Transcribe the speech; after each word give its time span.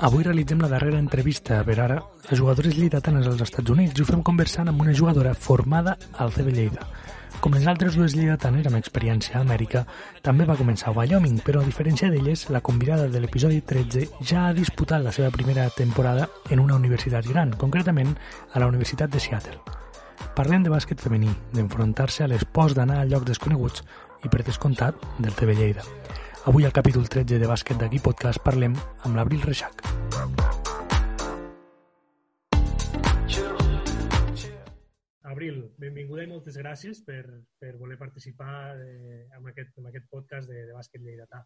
Avui 0.00 0.22
realitzem 0.24 0.62
la 0.64 0.68
darrera 0.72 0.96
entrevista 0.96 1.58
per 1.60 1.74
ara 1.84 1.96
a 2.00 2.36
jugadores 2.36 2.72
lleidatanes 2.78 3.26
als 3.28 3.42
Estats 3.44 3.68
Units 3.68 3.98
i 3.98 4.00
ho 4.00 4.06
fem 4.08 4.22
conversant 4.24 4.70
amb 4.70 4.80
una 4.80 4.94
jugadora 4.96 5.34
formada 5.36 5.92
al 6.16 6.32
CB 6.32 6.54
Lleida. 6.56 6.86
Com 7.44 7.52
les 7.52 7.66
altres 7.68 7.98
dues 7.98 8.14
lleidatanes 8.16 8.64
amb 8.70 8.78
experiència 8.78 9.36
a 9.36 9.42
Amèrica, 9.44 9.82
també 10.24 10.46
va 10.48 10.56
començar 10.56 10.88
a 10.88 10.94
Wyoming, 10.96 11.42
però 11.44 11.60
a 11.60 11.68
diferència 11.68 12.08
d'elles, 12.08 12.46
la 12.48 12.62
convidada 12.64 13.10
de 13.12 13.20
l'episodi 13.20 13.60
13 13.60 14.24
ja 14.24 14.46
ha 14.46 14.56
disputat 14.56 15.04
la 15.04 15.12
seva 15.12 15.28
primera 15.36 15.68
temporada 15.76 16.30
en 16.48 16.64
una 16.64 16.80
universitat 16.80 17.28
gran, 17.28 17.52
concretament 17.60 18.16
a 18.54 18.64
la 18.64 18.72
Universitat 18.72 19.12
de 19.12 19.20
Seattle. 19.20 19.60
Parlem 20.32 20.64
de 20.64 20.72
bàsquet 20.72 21.00
femení, 21.00 21.28
d'enfrontar-se 21.52 22.24
a 22.24 22.32
les 22.32 22.48
pors 22.48 22.72
d'anar 22.72 23.02
a 23.02 23.04
llocs 23.04 23.28
desconeguts 23.34 23.84
i, 24.24 24.32
per 24.32 24.46
descomptat, 24.48 24.96
del 25.20 25.36
TV 25.36 25.60
Lleida. 25.60 25.84
Avui 26.46 26.64
al 26.64 26.72
capítol 26.72 27.04
13 27.08 27.36
de 27.36 27.48
Bàsquet 27.48 27.76
d'aquí 27.76 28.00
podcast 28.00 28.40
parlem 28.40 28.78
amb 29.04 29.16
l'Abril 29.16 29.44
Reixac. 29.44 29.89
Abril, 35.50 35.70
benvinguda 35.82 36.22
i 36.22 36.28
moltes 36.30 36.54
gràcies 36.60 37.00
per, 37.02 37.24
per 37.58 37.72
voler 37.80 37.96
participar 37.98 38.76
eh, 38.78 39.24
en, 39.34 39.48
aquest, 39.50 39.72
en 39.80 39.88
aquest 39.90 40.06
podcast 40.12 40.46
de, 40.46 40.60
de 40.68 40.76
bàsquet 40.76 41.02
lleidatà. 41.02 41.40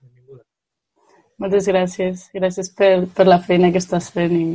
Benvinguda. 0.00 0.44
Moltes 1.44 1.68
gràcies. 1.68 2.30
Gràcies 2.32 2.72
per, 2.78 3.04
per 3.12 3.26
la 3.28 3.38
feina 3.44 3.68
que 3.74 3.82
estàs 3.82 4.08
fent 4.14 4.32
i 4.32 4.46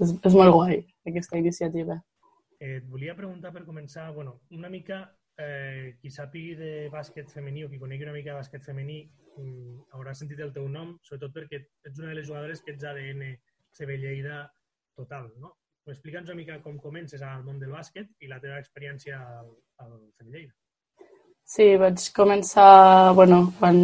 és, 0.00 0.14
és 0.14 0.38
molt 0.40 0.56
guai 0.56 0.80
aquesta 1.10 1.36
iniciativa. 1.36 1.98
Eh, 2.56 2.78
et 2.78 2.88
volia 2.88 3.16
preguntar 3.18 3.52
per 3.52 3.66
començar, 3.68 4.08
bueno, 4.16 4.38
una 4.56 4.72
mica 4.72 5.02
eh, 5.36 5.98
qui 6.00 6.08
sàpigui 6.08 6.56
de 6.56 6.72
bàsquet 6.96 7.28
femení 7.36 7.66
o 7.66 7.68
qui 7.68 7.82
conegui 7.82 8.08
una 8.08 8.16
mica 8.16 8.32
de 8.32 8.40
bàsquet 8.40 8.64
femení 8.64 9.02
mm, 9.36 9.90
haurà 9.98 10.16
sentit 10.16 10.40
el 10.40 10.56
teu 10.56 10.68
nom, 10.72 10.96
sobretot 11.04 11.36
perquè 11.36 11.60
ets 11.60 12.00
una 12.00 12.14
de 12.14 12.22
les 12.22 12.32
jugadores 12.32 12.64
que 12.64 12.72
ets 12.72 12.88
ADN 12.88 13.34
CB 13.76 14.00
Lleida 14.00 14.46
total, 14.96 15.28
no? 15.44 15.58
Explica'ns 15.88 16.28
una 16.28 16.36
mica 16.38 16.58
com 16.62 16.76
comences 16.78 17.22
al 17.22 17.44
món 17.44 17.58
del 17.58 17.72
bàsquet 17.72 18.10
i 18.20 18.28
la 18.28 18.38
teva 18.42 18.58
experiència 18.60 19.16
al, 19.18 19.48
al 19.80 19.94
CB 20.18 20.34
Lleida. 20.34 20.52
Sí, 21.50 21.72
vaig 21.80 22.04
començar, 22.14 23.12
bueno, 23.18 23.40
quan 23.58 23.78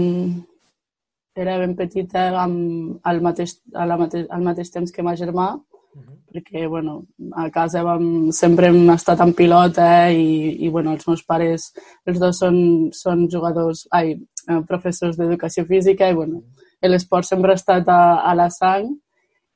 era 1.36 1.56
ben 1.58 1.75
petita, 1.77 2.28
amb, 2.42 3.00
al, 3.03 3.22
mateix, 3.25 3.56
a 3.75 3.86
la 3.88 3.97
mate, 3.98 4.22
al 4.30 4.44
mateix 4.47 4.70
temps 4.75 4.92
que 4.92 5.03
ma 5.03 5.16
germà, 5.19 5.48
uh 5.56 6.03
-huh. 6.03 6.16
perquè 6.33 6.69
bueno, 6.69 7.06
a 7.33 7.50
casa 7.50 7.83
vam, 7.83 8.31
sempre 8.31 8.69
hem 8.69 8.91
estat 8.91 9.20
en 9.20 9.33
pilota 9.34 10.10
i, 10.10 10.64
i 10.64 10.69
bueno, 10.69 10.92
els 10.92 11.08
meus 11.08 11.25
pares, 11.25 11.72
els 12.06 12.19
dos 12.20 12.38
són, 12.38 12.91
són 12.92 13.28
jugadors, 13.28 13.88
ai, 13.91 14.12
eh, 14.48 14.60
professors 14.69 15.16
d'educació 15.16 15.64
física 15.66 16.08
i 16.08 16.14
bueno, 16.14 16.42
l'esport 16.83 17.25
sempre 17.25 17.50
ha 17.50 17.55
estat 17.55 17.88
a, 17.88 18.20
a 18.31 18.34
la 18.34 18.48
sang 18.50 18.86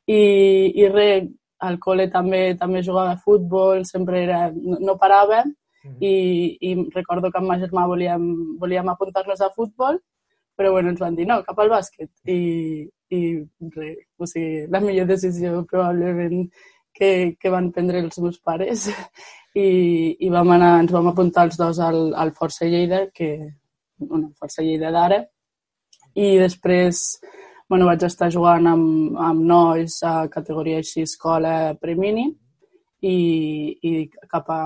i, 0.06 0.72
i 0.74 0.88
res, 0.88 1.28
al 1.60 1.78
col·le 1.78 2.08
també 2.10 2.42
també 2.58 2.82
jugava 2.82 3.14
a 3.14 3.20
futbol, 3.20 3.84
sempre 3.84 4.22
era, 4.24 4.50
no, 4.54 4.78
no 4.80 4.98
parava 4.98 5.42
uh 5.44 5.90
-huh. 5.90 5.96
i, 6.00 6.58
i 6.60 6.70
recordo 6.94 7.30
que 7.30 7.38
amb 7.38 7.48
ma 7.48 7.58
germà 7.58 7.86
volíem, 7.86 8.56
volíem 8.58 8.88
apuntar-nos 8.88 9.40
a 9.40 9.50
futbol 9.50 10.00
però 10.60 10.72
bueno, 10.72 10.90
ens 10.90 11.00
van 11.00 11.14
dir 11.16 11.24
no, 11.24 11.38
cap 11.46 11.58
al 11.58 11.70
bàsquet. 11.72 12.10
I, 12.28 12.84
i 13.16 13.20
res, 13.72 14.02
o 14.20 14.26
sigui, 14.28 14.66
la 14.68 14.82
millor 14.84 15.06
decisió 15.08 15.62
probablement 15.64 16.50
que, 16.92 17.36
que 17.40 17.52
van 17.54 17.70
prendre 17.72 18.02
els 18.04 18.20
meus 18.20 18.36
pares. 18.44 18.90
I, 19.56 19.64
i 20.22 20.28
vam 20.30 20.52
anar, 20.54 20.74
ens 20.82 20.92
vam 20.94 21.08
apuntar 21.10 21.48
els 21.48 21.56
dos 21.58 21.80
al, 21.82 22.12
al 22.14 22.34
Força 22.36 22.68
Lleida, 22.68 23.06
que, 23.10 23.30
bueno, 23.98 24.28
Força 24.38 24.62
Lleida 24.62 24.92
d'ara, 24.94 25.24
i 26.14 26.36
després 26.38 27.00
bueno, 27.70 27.86
vaig 27.86 28.02
estar 28.02 28.26
jugant 28.34 28.66
amb, 28.66 29.18
amb 29.30 29.44
nois 29.46 30.00
a 30.02 30.14
categoria 30.28 30.80
així 30.82 31.04
escola 31.06 31.76
premini 31.78 32.24
i, 33.06 33.18
i 33.86 33.92
cap 34.32 34.50
a 34.50 34.62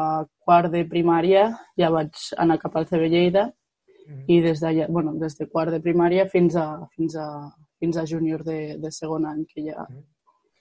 quart 0.46 0.72
de 0.72 0.86
primària 0.88 1.44
ja 1.78 1.90
vaig 1.92 2.22
anar 2.40 2.56
cap 2.62 2.78
al 2.80 2.88
CB 2.88 3.10
Lleida 3.12 3.44
mm. 3.50 4.24
i 4.32 4.40
des 4.46 4.62
de, 4.64 4.86
bueno, 4.88 5.12
des 5.20 5.36
de 5.36 5.46
quart 5.52 5.74
de 5.74 5.82
primària 5.84 6.24
fins 6.32 6.56
a, 6.56 6.66
fins 6.96 7.18
a, 7.20 7.28
fins 7.78 8.00
a 8.00 8.06
júnior 8.08 8.42
de, 8.46 8.78
de 8.80 8.90
segon 8.90 9.28
any, 9.28 9.44
que, 9.52 9.66
ja, 9.68 9.84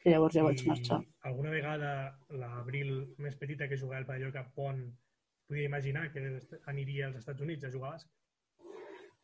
que 0.03 0.11
llavors 0.11 0.35
ja 0.35 0.43
I 0.43 0.47
vaig 0.49 0.65
marxar. 0.67 0.99
alguna 1.31 1.55
vegada 1.55 1.93
l'Abril 2.41 2.91
més 3.23 3.39
petita 3.39 3.71
que 3.71 3.79
jugava 3.79 4.03
al 4.03 4.09
pavelló 4.09 4.33
Cap 4.35 4.51
Pont 4.51 4.83
podia 5.47 5.71
imaginar 5.71 6.09
que 6.11 6.27
aniria 6.67 7.07
als 7.07 7.23
Estats 7.23 7.47
Units 7.47 7.63
a 7.63 7.71
jugar 7.71 7.93
a 7.93 7.95
bàsquet? 7.95 8.22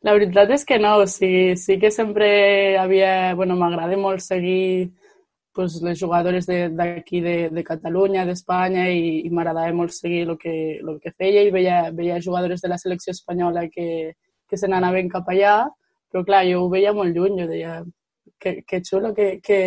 La 0.06 0.14
veritat 0.16 0.48
és 0.54 0.64
que 0.64 0.78
no, 0.80 0.94
o 1.02 1.06
sigui, 1.06 1.56
sí 1.60 1.76
que 1.80 1.90
sempre 1.92 2.28
havia... 2.80 3.34
Bueno, 3.36 3.56
m'agrada 3.60 3.98
molt 4.00 4.24
seguir 4.24 4.92
pues, 5.52 5.76
les 5.82 6.00
jugadores 6.00 6.46
d'aquí 6.46 7.20
de, 7.20 7.34
de, 7.50 7.50
de 7.58 7.64
Catalunya, 7.64 8.24
d'Espanya, 8.24 8.86
i, 8.88 9.20
i 9.26 9.30
m'agradava 9.30 9.74
molt 9.76 9.92
seguir 9.92 10.22
el 10.28 10.38
que, 10.40 10.54
el 10.80 10.96
que 11.02 11.12
feia 11.12 11.44
i 11.44 11.52
veia, 11.52 11.82
veia 11.92 12.20
jugadores 12.24 12.64
de 12.64 12.72
la 12.72 12.78
selecció 12.80 13.12
espanyola 13.12 13.66
que, 13.68 14.14
que 14.48 14.56
se 14.56 14.70
n'anaven 14.70 15.12
cap 15.12 15.28
allà, 15.28 15.56
però 16.10 16.24
clar, 16.24 16.46
jo 16.48 16.64
ho 16.64 16.70
veia 16.72 16.94
molt 16.96 17.12
lluny, 17.16 17.42
jo 17.42 17.50
deia 17.50 17.82
que, 18.40 18.62
que 18.64 18.80
xulo 18.80 19.12
que, 19.14 19.34
que, 19.44 19.60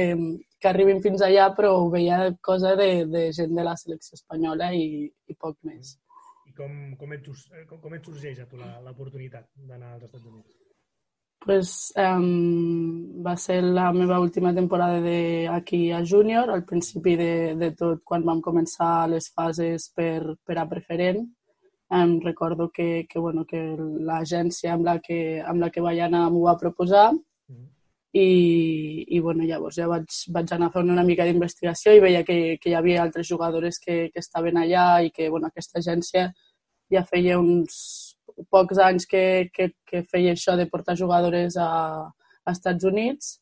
que 0.57 0.71
arribin 0.71 1.03
fins 1.03 1.21
allà, 1.21 1.51
però 1.53 1.75
ho 1.77 1.91
veia 1.93 2.31
cosa 2.41 2.73
de, 2.79 3.05
de 3.05 3.27
gent 3.37 3.53
de 3.53 3.67
la 3.69 3.77
selecció 3.77 4.17
espanyola 4.17 4.73
i, 4.73 5.05
i 5.05 5.37
poc 5.37 5.59
més 5.69 5.99
com, 6.57 6.75
com, 6.99 7.13
et, 7.13 7.31
com, 7.69 7.79
com 7.79 7.95
et 7.95 8.05
sorgeix 8.11 8.43
a 8.43 8.49
tu 8.49 8.59
l'oportunitat 8.59 9.49
d'anar 9.69 9.95
als 9.95 10.07
Estats 10.09 10.29
Units? 10.29 10.59
Pues, 11.43 11.91
um, 11.99 13.21
va 13.23 13.33
ser 13.35 13.57
la 13.63 13.89
meva 13.91 14.19
última 14.23 14.53
temporada 14.55 15.01
de 15.01 15.47
aquí 15.51 15.91
a 15.91 15.99
júnior, 16.05 16.49
al 16.49 16.63
principi 16.63 17.17
de, 17.19 17.33
de 17.59 17.71
tot, 17.75 17.99
quan 18.07 18.23
vam 18.23 18.39
començar 18.41 19.09
les 19.11 19.27
fases 19.35 19.89
per, 19.91 20.37
per 20.47 20.57
a 20.61 20.67
preferent. 20.69 21.25
Um, 21.91 22.19
recordo 22.23 22.69
que, 22.71 23.05
que, 23.09 23.19
bueno, 23.19 23.43
que 23.45 23.59
l'agència 24.07 24.71
amb, 24.73 24.87
la 24.87 24.97
que, 25.03 25.19
amb 25.43 25.59
la 25.59 25.69
que 25.69 25.83
vaig 25.83 25.99
anar 26.05 26.29
m'ho 26.31 26.45
va 26.47 26.55
proposar. 26.61 27.09
I, 28.13 29.05
i 29.09 29.19
bueno, 29.19 29.43
llavors 29.49 29.79
ja 29.79 29.87
vaig, 29.89 30.05
vaig 30.35 30.51
anar 30.53 30.69
fent 30.73 30.91
una 30.93 31.05
mica 31.05 31.25
d'investigació 31.25 31.95
i 31.95 32.01
veia 32.03 32.23
que, 32.27 32.57
que 32.61 32.69
hi 32.69 32.75
havia 32.77 33.01
altres 33.01 33.27
jugadores 33.27 33.79
que, 33.81 34.09
que 34.13 34.21
estaven 34.21 34.59
allà 34.61 35.01
i 35.01 35.09
que 35.15 35.29
bueno, 35.33 35.49
aquesta 35.49 35.81
agència 35.81 36.27
ja 36.93 37.01
feia 37.09 37.39
uns 37.41 37.77
pocs 38.53 38.77
anys 38.77 39.07
que, 39.09 39.49
que, 39.53 39.71
que 39.89 40.03
feia 40.11 40.33
això 40.37 40.55
de 40.59 40.67
portar 40.69 40.97
jugadores 40.99 41.57
a, 41.57 41.69
a 42.45 42.53
Estats 42.53 42.85
Units 42.85 43.39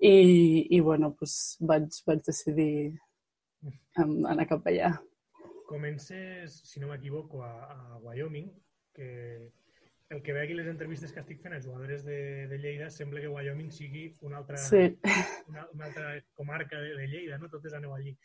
i, 0.00 0.66
i 0.74 0.80
bueno, 0.80 1.12
pues 1.18 1.56
vaig, 1.60 1.86
vaig 2.06 2.24
decidir 2.26 2.98
anar 3.98 4.46
cap 4.50 4.66
allà. 4.70 4.92
Comences, 5.68 6.62
si 6.64 6.80
no 6.80 6.88
m'equivoco, 6.90 7.42
a, 7.44 7.52
a 7.70 7.98
Wyoming, 8.02 8.50
que 8.94 9.08
el 10.10 10.22
que 10.22 10.32
veig 10.32 10.44
aquí 10.46 10.54
les 10.56 10.68
entrevistes 10.70 11.12
que 11.12 11.20
estic 11.20 11.42
fent 11.42 11.54
a 11.54 11.60
jugadores 11.60 12.04
de, 12.04 12.46
de 12.48 12.58
Lleida 12.58 12.88
sembla 12.90 13.20
que 13.20 13.28
Wyoming 13.28 13.70
sigui 13.72 14.06
una 14.22 14.38
altra, 14.38 14.56
sí. 14.56 14.96
una, 15.48 15.66
una 15.74 15.84
altra 15.90 16.14
comarca 16.34 16.80
de, 16.80 16.94
de 16.96 17.08
Lleida, 17.08 17.38
no? 17.38 17.50
Totes 17.52 17.76
aneu 17.76 17.92
allí. 17.94 18.16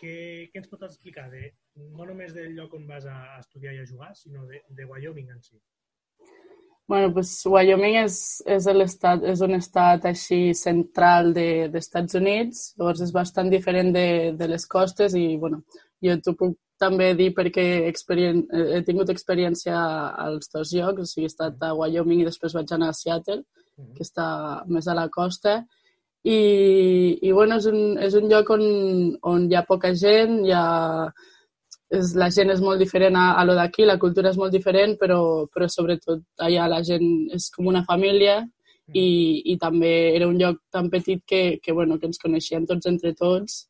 Què, 0.00 0.16
què 0.52 0.60
ens 0.60 0.68
pots 0.68 0.88
explicar 0.88 1.28
de, 1.32 1.50
no 1.76 2.08
només 2.08 2.32
del 2.36 2.56
lloc 2.56 2.74
on 2.76 2.88
vas 2.88 3.04
a 3.08 3.38
estudiar 3.40 3.76
i 3.76 3.82
a 3.82 3.88
jugar, 3.88 4.14
sinó 4.16 4.46
de, 4.48 4.62
de 4.68 4.88
Wyoming 4.88 5.32
en 5.36 5.42
si? 5.44 5.60
Bueno, 6.88 7.12
pues 7.12 7.30
Wyoming 7.44 7.96
és, 8.04 8.18
és, 8.46 8.66
estat, 8.70 9.24
és 9.26 9.40
un 9.42 9.56
estat 9.56 10.04
així 10.06 10.54
central 10.54 11.32
d'Estats 11.34 12.14
de, 12.14 12.20
Units, 12.20 12.68
llavors 12.78 13.02
és 13.02 13.12
bastant 13.12 13.50
diferent 13.52 13.90
de, 13.92 14.08
de 14.38 14.48
les 14.48 14.68
costes 14.70 15.16
i, 15.18 15.26
bueno, 15.42 15.64
jo 16.00 16.16
t'ho 16.22 16.36
puc 16.38 16.56
també 16.80 17.12
dir 17.16 17.30
perquè 17.36 17.64
he 17.86 18.82
tingut 18.86 19.10
experiència 19.12 19.76
als 20.26 20.50
dos 20.52 20.74
llocs, 20.76 21.02
o 21.02 21.08
sigui, 21.10 21.26
he 21.26 21.32
estat 21.32 21.62
a 21.64 21.72
Wyoming 21.76 22.22
i 22.22 22.28
després 22.28 22.56
vaig 22.56 22.72
anar 22.72 22.90
a 22.92 22.96
Seattle, 22.96 23.42
que 23.96 24.04
està 24.04 24.26
més 24.72 24.88
a 24.88 24.96
la 24.96 25.08
costa, 25.12 25.60
i, 26.26 26.38
i 27.22 27.32
bueno, 27.32 27.60
és 27.60 27.66
un, 27.70 27.80
és 28.02 28.16
un 28.18 28.28
lloc 28.30 28.50
on, 28.50 28.64
on 29.30 29.46
hi 29.50 29.56
ha 29.56 29.62
poca 29.68 29.92
gent, 29.94 30.40
hi 30.44 30.52
ha 30.56 30.66
és, 31.94 32.14
la 32.18 32.28
gent 32.34 32.50
és 32.50 32.62
molt 32.64 32.82
diferent 32.82 33.16
a, 33.16 33.28
a 33.38 33.44
lo 33.46 33.54
d'aquí, 33.54 33.86
la 33.86 33.98
cultura 34.02 34.32
és 34.32 34.40
molt 34.40 34.54
diferent, 34.54 34.96
però, 34.98 35.20
però 35.52 35.68
sobretot 35.70 36.24
allà 36.42 36.66
la 36.72 36.82
gent 36.86 37.06
és 37.36 37.48
com 37.54 37.70
una 37.70 37.84
família 37.86 38.40
i, 38.92 39.06
i 39.52 39.56
també 39.62 39.92
era 40.16 40.28
un 40.28 40.38
lloc 40.40 40.60
tan 40.72 40.90
petit 40.90 41.22
que, 41.26 41.58
que, 41.62 41.72
bueno, 41.72 41.98
que 41.98 42.10
ens 42.10 42.22
coneixíem 42.22 42.66
tots 42.66 42.90
entre 42.90 43.14
tots, 43.14 43.66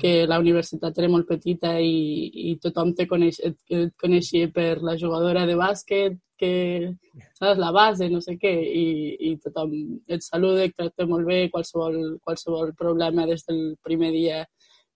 que 0.00 0.26
la 0.26 0.38
universitat 0.42 0.96
era 0.98 1.08
molt 1.08 1.28
petita 1.28 1.76
i, 1.78 2.50
i 2.50 2.54
tothom 2.62 2.92
te 2.98 3.06
coneix, 3.06 3.38
et, 3.46 3.56
et 3.70 3.92
coneixia 4.02 4.48
per 4.50 4.82
la 4.82 4.96
jugadora 4.98 5.44
de 5.46 5.54
bàsquet, 5.58 6.16
que 6.36 6.94
saps, 7.38 7.58
la 7.58 7.70
base, 7.72 8.08
no 8.12 8.20
sé 8.20 8.36
què, 8.40 8.52
i, 8.52 8.86
i 9.30 9.36
tothom 9.42 9.72
et 10.12 10.24
saluda, 10.24 10.66
et 10.66 10.74
tracta 10.76 11.06
molt 11.08 11.26
bé, 11.28 11.46
qualsevol, 11.54 12.18
qualsevol 12.24 12.74
problema 12.76 13.26
des 13.30 13.46
del 13.46 13.62
primer 13.82 14.10
dia 14.12 14.42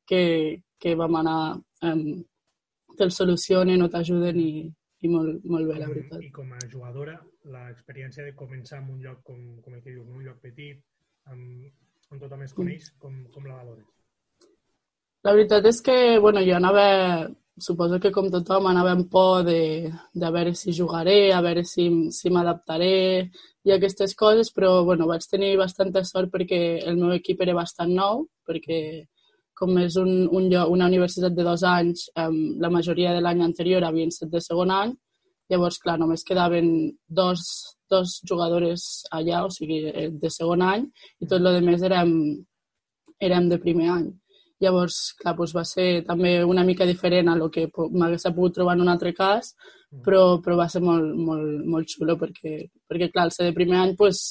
que, 0.07 0.61
que 0.81 0.97
vam 0.99 1.17
anar 1.23 1.41
um, 1.87 2.05
te'l 2.99 3.15
solucionen 3.15 3.87
o 3.87 3.89
t'ajuden 3.89 4.43
i, 4.43 4.67
i 5.07 5.13
molt, 5.13 5.47
molt 5.47 5.71
bé, 5.71 5.79
la 5.81 5.89
veritat. 5.93 6.27
I 6.27 6.33
com 6.35 6.51
a 6.53 6.61
jugadora, 6.67 7.17
l'experiència 7.55 8.27
de 8.27 8.35
començar 8.37 8.83
en 8.83 8.91
un 8.97 9.01
lloc 9.07 9.23
com, 9.25 9.41
com 9.63 9.79
el 9.79 9.85
que 9.87 9.95
dius, 9.95 10.11
un 10.11 10.27
lloc 10.27 10.43
petit, 10.45 10.83
amb, 11.31 11.71
on 12.11 12.21
tothom 12.21 12.45
es 12.45 12.53
coneix, 12.59 12.93
com, 12.99 13.23
com 13.33 13.49
la 13.49 13.63
valores? 13.63 13.89
La 15.27 15.33
veritat 15.37 15.67
és 15.69 15.83
que, 15.85 15.95
bueno, 16.19 16.41
jo 16.47 16.55
anava, 16.57 16.83
suposo 17.61 17.99
que 18.01 18.13
com 18.13 18.31
tothom, 18.33 18.67
anava 18.71 18.95
amb 18.97 19.11
por 19.13 19.43
de, 19.45 19.91
de 20.17 20.31
veure 20.33 20.55
si 20.57 20.73
jugaré, 20.73 21.33
a 21.37 21.43
veure 21.45 21.65
si, 21.69 21.87
si 22.17 22.33
m'adaptaré 22.33 22.95
i 23.69 23.75
aquestes 23.75 24.15
coses, 24.17 24.49
però, 24.57 24.79
bueno, 24.89 25.09
vaig 25.11 25.27
tenir 25.29 25.59
bastanta 25.61 26.03
sort 26.09 26.33
perquè 26.33 26.61
el 26.89 26.97
meu 26.97 27.13
equip 27.19 27.43
era 27.45 27.57
bastant 27.59 27.93
nou, 27.99 28.25
perquè 28.49 28.81
com 29.61 29.77
és 29.83 29.99
un, 30.01 30.25
un 30.33 30.49
una 30.49 30.87
universitat 30.89 31.37
de 31.37 31.45
dos 31.45 31.63
anys, 31.69 32.07
um, 32.17 32.57
la 32.65 32.71
majoria 32.73 33.13
de 33.13 33.21
l'any 33.21 33.45
anterior 33.45 33.85
havien 33.85 34.09
estat 34.09 34.33
de 34.33 34.41
segon 34.41 34.73
any, 34.73 34.95
llavors, 35.53 35.77
clar, 35.85 35.99
només 36.01 36.25
quedaven 36.25 36.71
dos, 37.21 37.45
dos 37.91 38.17
jugadores 38.25 39.05
allà, 39.13 39.45
o 39.45 39.53
sigui, 39.53 39.83
eh, 39.91 40.09
de 40.09 40.31
segon 40.33 40.65
any, 40.65 40.89
i 41.21 41.29
tot 41.29 41.45
el 41.45 41.61
més 41.67 41.85
érem, 41.85 42.17
érem 43.21 43.53
de 43.53 43.61
primer 43.61 43.93
any. 43.99 44.11
Llavors, 44.61 44.97
clar, 45.17 45.33
doncs 45.39 45.55
va 45.57 45.65
ser 45.65 45.89
també 46.05 46.35
una 46.45 46.65
mica 46.69 46.87
diferent 46.89 47.31
a 47.31 47.37
el 47.39 47.47
que 47.55 47.67
m'hagués 47.73 48.27
pogut 48.29 48.59
trobar 48.59 48.75
en 48.77 48.85
un 48.85 48.93
altre 48.93 49.15
cas, 49.17 49.55
mm. 49.91 50.03
però, 50.05 50.23
però 50.45 50.59
va 50.59 50.69
ser 50.69 50.83
molt, 50.85 51.15
molt, 51.17 51.65
molt 51.75 51.89
xulo 51.89 52.19
perquè, 52.21 52.57
perquè 52.89 53.09
clar, 53.13 53.29
al 53.29 53.35
ser 53.37 53.49
de 53.49 53.57
primer 53.57 53.79
any, 53.81 53.95
doncs, 53.97 54.23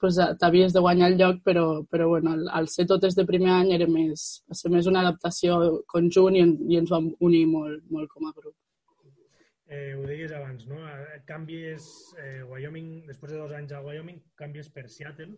pues, 0.00 0.18
t'havies 0.40 0.72
de 0.72 0.80
guanyar 0.80 1.10
el 1.10 1.18
lloc, 1.20 1.42
però, 1.44 1.64
però 1.88 2.08
bueno, 2.08 2.32
al, 2.32 2.46
al 2.60 2.68
ser 2.72 2.86
totes 2.88 3.16
de 3.16 3.26
primer 3.28 3.52
any 3.52 3.74
era 3.76 3.88
més, 3.88 4.42
va 4.48 4.56
ser 4.56 4.72
més 4.72 4.88
una 4.88 5.02
adaptació 5.04 5.60
conjunt 5.92 6.36
i, 6.36 6.44
i 6.72 6.80
ens 6.80 6.92
vam 6.92 7.10
unir 7.20 7.46
molt, 7.48 7.84
molt 7.92 8.12
com 8.12 8.28
a 8.28 8.32
grup. 8.36 8.56
Eh, 9.70 9.94
ho 9.94 10.02
deies 10.02 10.32
abans, 10.34 10.64
no? 10.66 10.80
Canvies 11.28 11.84
eh, 12.18 12.40
Wyoming, 12.42 13.06
després 13.06 13.32
de 13.32 13.38
dos 13.38 13.52
anys 13.54 13.72
a 13.76 13.84
Wyoming, 13.84 14.18
canvies 14.40 14.72
per 14.74 14.88
Seattle, 14.90 15.36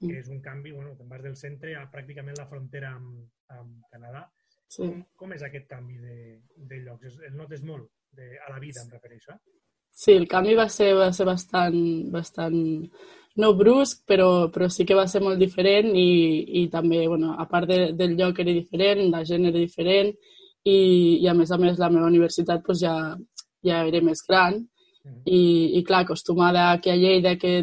que 0.00 0.12
mm. 0.12 0.20
és 0.20 0.30
un 0.32 0.40
canvi, 0.44 0.72
bueno, 0.76 0.94
te'n 0.96 1.08
vas 1.08 1.22
del 1.24 1.36
centre 1.40 1.74
a 1.76 1.86
pràcticament 1.92 2.38
la 2.38 2.48
frontera 2.50 2.94
amb, 2.96 3.26
amb 3.56 3.92
Canadà. 3.92 4.26
Sí. 4.66 4.82
Com, 4.82 5.04
com 5.22 5.36
és 5.36 5.44
aquest 5.46 5.68
canvi 5.70 6.00
de, 6.02 6.16
de 6.70 6.80
llocs? 6.84 7.20
El 7.28 7.36
notes 7.38 7.62
molt? 7.64 7.88
De, 8.16 8.32
a 8.40 8.50
la 8.52 8.58
vida, 8.62 8.82
em 8.82 8.90
refereixo, 8.92 9.34
eh? 9.34 9.56
Sí, 9.96 10.12
el 10.12 10.26
canvi 10.28 10.54
va 10.56 10.66
ser, 10.68 10.90
va 10.96 11.08
ser 11.16 11.24
bastant, 11.24 11.76
bastant 12.12 12.56
no 13.40 13.52
brusc, 13.56 14.02
però, 14.08 14.48
però 14.52 14.68
sí 14.72 14.84
que 14.88 14.96
va 14.96 15.06
ser 15.08 15.22
molt 15.24 15.40
diferent 15.40 15.88
i, 15.96 16.08
i 16.60 16.66
també, 16.72 17.06
bueno, 17.08 17.34
a 17.40 17.46
part 17.48 17.68
de, 17.70 17.78
del 17.96 18.16
lloc 18.18 18.40
era 18.44 18.52
diferent, 18.52 19.06
la 19.12 19.22
gent 19.28 19.48
era 19.48 19.56
diferent 19.58 20.12
i, 20.64 20.76
i 21.22 21.28
a 21.28 21.34
més 21.36 21.52
a 21.52 21.58
més 21.60 21.80
la 21.80 21.90
meva 21.92 22.08
universitat 22.08 22.64
pues, 22.64 22.80
ja, 22.84 23.14
ja 23.64 23.82
era 23.88 24.02
més 24.04 24.24
gran 24.28 24.58
mm. 24.60 25.22
i, 25.24 25.42
i 25.80 25.84
clar, 25.84 26.04
acostumada 26.04 26.70
a 26.70 26.80
que 26.80 26.92
a 26.92 26.98
Lleida 27.00 27.36
que 27.40 27.56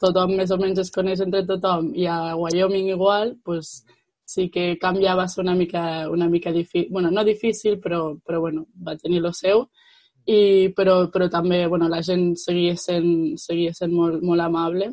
tothom 0.00 0.36
més 0.38 0.52
o 0.54 0.58
menys 0.60 0.80
es 0.82 0.92
coneix 0.94 1.20
entre 1.24 1.44
tothom 1.48 1.92
i 1.98 2.06
a 2.10 2.34
Wyoming 2.38 2.90
igual, 2.94 3.36
pues, 3.44 3.82
sí 4.24 4.48
que 4.50 4.78
canviava 4.80 5.26
ser 5.28 5.42
una 5.44 5.54
mica, 5.54 6.08
una 6.10 6.28
mica 6.28 6.52
difícil, 6.52 6.88
bueno, 6.90 7.10
no 7.10 7.24
difícil, 7.24 7.80
però, 7.80 8.16
però 8.24 8.40
bueno, 8.40 8.66
va 8.86 8.96
tenir 8.96 9.20
lo 9.20 9.32
seu. 9.32 9.68
I, 10.26 10.72
però, 10.72 11.10
però 11.12 11.28
també 11.28 11.66
bueno, 11.68 11.88
la 11.88 12.00
gent 12.02 12.32
seguia 12.40 12.76
sent, 12.80 13.36
seguia 13.36 13.74
sent 13.76 13.92
molt, 13.92 14.22
molt 14.24 14.40
amable. 14.40 14.90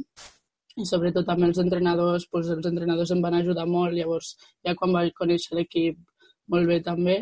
I 0.76 0.86
sobretot 0.88 1.26
també 1.28 1.48
els 1.48 1.60
entrenadors, 1.64 2.28
doncs 2.32 2.52
els 2.58 2.68
entrenadors 2.68 3.12
em 3.12 3.22
van 3.24 3.38
ajudar 3.40 3.66
molt, 3.68 3.96
llavors 3.96 4.36
ja 4.66 4.76
quan 4.76 4.92
vaig 4.96 5.14
conèixer 5.16 5.56
l'equip 5.58 6.00
molt 6.52 6.68
bé 6.68 6.82
també, 6.84 7.18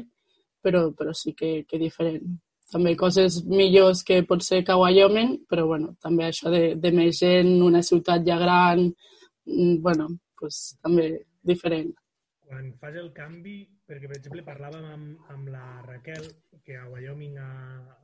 però, 0.61 0.89
però 0.97 1.13
sí 1.13 1.33
que, 1.37 1.63
que 1.69 1.77
diferent. 1.81 2.39
També 2.69 2.93
coses 2.97 3.39
millors 3.49 4.03
que 4.05 4.19
pot 4.29 4.43
ser 4.45 4.61
que 4.65 4.75
Wyoming, 4.77 5.39
però 5.49 5.65
bueno, 5.69 5.95
també 6.03 6.27
això 6.27 6.51
de, 6.53 6.75
de 6.77 6.91
més 6.93 7.17
gent, 7.23 7.55
una 7.65 7.81
ciutat 7.85 8.25
ja 8.27 8.37
gran, 8.37 8.83
mm, 9.49 9.79
bueno, 9.85 10.09
pues, 10.37 10.77
també 10.83 11.09
diferent. 11.41 11.89
Quan 12.49 12.71
fas 12.81 12.95
el 13.01 13.09
canvi, 13.13 13.57
perquè, 13.89 14.09
per 14.09 14.17
exemple, 14.17 14.45
parlàvem 14.45 14.85
amb, 14.93 15.31
amb 15.33 15.49
la 15.53 15.65
Raquel, 15.85 16.29
que 16.65 16.77
a 16.77 16.85
Wyoming 16.89 17.37
ha, 17.41 17.51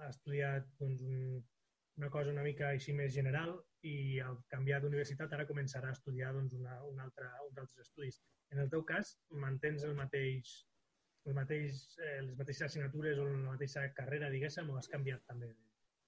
ha 0.02 0.10
estudiat 0.10 0.68
doncs, 0.82 1.02
un, 1.06 1.44
una 1.98 2.10
cosa 2.10 2.34
una 2.34 2.44
mica 2.46 2.70
així 2.74 2.94
més 2.94 3.14
general 3.14 3.54
i 3.86 4.20
al 4.26 4.40
canviar 4.52 4.82
d'universitat 4.82 5.34
ara 5.34 5.48
començarà 5.50 5.92
a 5.92 5.98
estudiar 5.98 6.34
doncs, 6.36 6.54
una, 6.58 6.80
una 6.90 7.06
altra, 7.06 7.30
uns 7.48 7.62
altres 7.62 7.86
estudis. 7.88 8.18
En 8.54 8.62
el 8.64 8.72
teu 8.74 8.84
cas, 8.88 9.16
mantens 9.46 9.86
el 9.86 9.94
mateix, 9.98 10.56
el 11.26 11.34
mateix, 11.34 11.86
eh, 12.00 12.20
les 12.22 12.36
mateixes 12.38 12.68
assignatures 12.68 13.20
o 13.20 13.30
la 13.30 13.54
mateixa 13.54 13.86
carrera, 13.98 14.30
diguéssim, 14.34 14.70
o 14.70 14.78
has 14.78 14.92
canviat 14.92 15.22
també? 15.28 15.50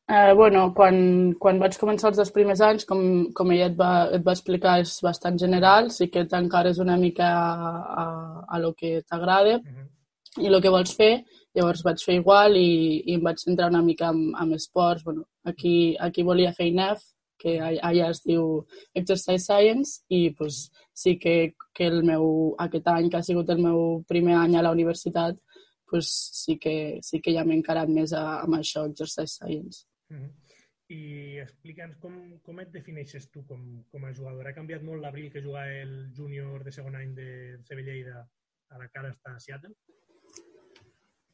Eh, 0.09 0.33
bueno, 0.39 0.61
quan, 0.73 1.33
quan 1.35 1.57
vaig 1.59 1.75
començar 1.81 2.13
els 2.13 2.19
dos 2.21 2.31
primers 2.31 2.61
anys, 2.63 2.85
com, 2.87 3.01
com 3.35 3.49
ella 3.51 3.65
et 3.67 3.75
va, 3.79 3.89
et 4.15 4.23
va 4.23 4.35
explicar, 4.37 4.77
és 4.79 4.93
bastant 5.03 5.39
general, 5.41 5.89
sí 5.91 6.07
que 6.13 6.23
t'encares 6.31 6.79
una 6.79 6.95
mica 7.01 7.27
a, 7.27 7.73
a, 8.03 8.05
a 8.47 8.59
lo 8.63 8.71
que 8.73 9.01
t'agrada 9.03 9.57
uh. 9.57 9.65
-huh. 9.65 9.87
i 10.45 10.47
el 10.47 10.61
que 10.61 10.71
vols 10.71 10.95
fer, 10.95 11.25
llavors 11.53 11.83
vaig 11.83 12.05
fer 12.05 12.15
igual 12.21 12.55
i, 12.55 13.03
i 13.05 13.17
em 13.17 13.23
vaig 13.23 13.43
centrar 13.43 13.67
una 13.73 13.81
mica 13.81 14.13
en, 14.13 14.31
en 14.41 14.53
esports. 14.53 15.03
Bueno, 15.03 15.25
aquí, 15.43 15.97
aquí 15.99 16.23
volia 16.23 16.53
fer 16.53 16.67
INEF, 16.67 17.03
que 17.39 17.57
allà 17.61 18.09
es 18.09 18.23
diu 18.25 18.65
Exercise 18.93 19.43
Science, 19.45 20.01
i 20.09 20.31
pues, 20.37 20.67
sí 20.93 21.17
que, 21.21 21.53
que 21.73 21.87
el 21.91 22.01
meu, 22.07 22.55
aquest 22.65 22.89
any, 22.93 23.09
que 23.09 23.21
ha 23.21 23.27
sigut 23.27 23.49
el 23.53 23.61
meu 23.63 24.01
primer 24.09 24.35
any 24.39 24.57
a 24.57 24.65
la 24.65 24.73
universitat, 24.75 25.37
pues, 25.89 26.09
sí, 26.43 26.57
que, 26.59 26.99
sí 27.03 27.21
que 27.21 27.33
ja 27.35 27.45
m'he 27.45 27.59
encarat 27.59 27.89
més 27.93 28.13
a, 28.13 28.41
amb 28.41 28.59
això, 28.59 28.87
Exercise 28.89 29.37
Science. 29.37 29.85
Mm 30.09 30.19
-hmm. 30.19 30.35
I 30.89 31.39
explica'ns 31.43 31.97
com, 31.99 32.13
com 32.43 32.59
et 32.63 32.69
defineixes 32.71 33.29
tu 33.29 33.43
com, 33.45 33.63
com 33.91 34.05
a 34.05 34.13
jugador. 34.13 34.47
Ha 34.47 34.55
canviat 34.55 34.83
molt 34.87 35.01
l'abril 35.01 35.29
que 35.31 35.41
jugava 35.43 35.81
el 35.81 36.13
júnior 36.15 36.63
de 36.63 36.71
segon 36.71 36.95
any 36.95 37.13
de 37.13 37.57
CB 37.67 37.83
Lleida 37.83 38.21
a 38.69 38.77
la 38.77 38.87
cara 38.87 39.11
està 39.11 39.35
a 39.35 39.39
Seattle? 39.39 39.75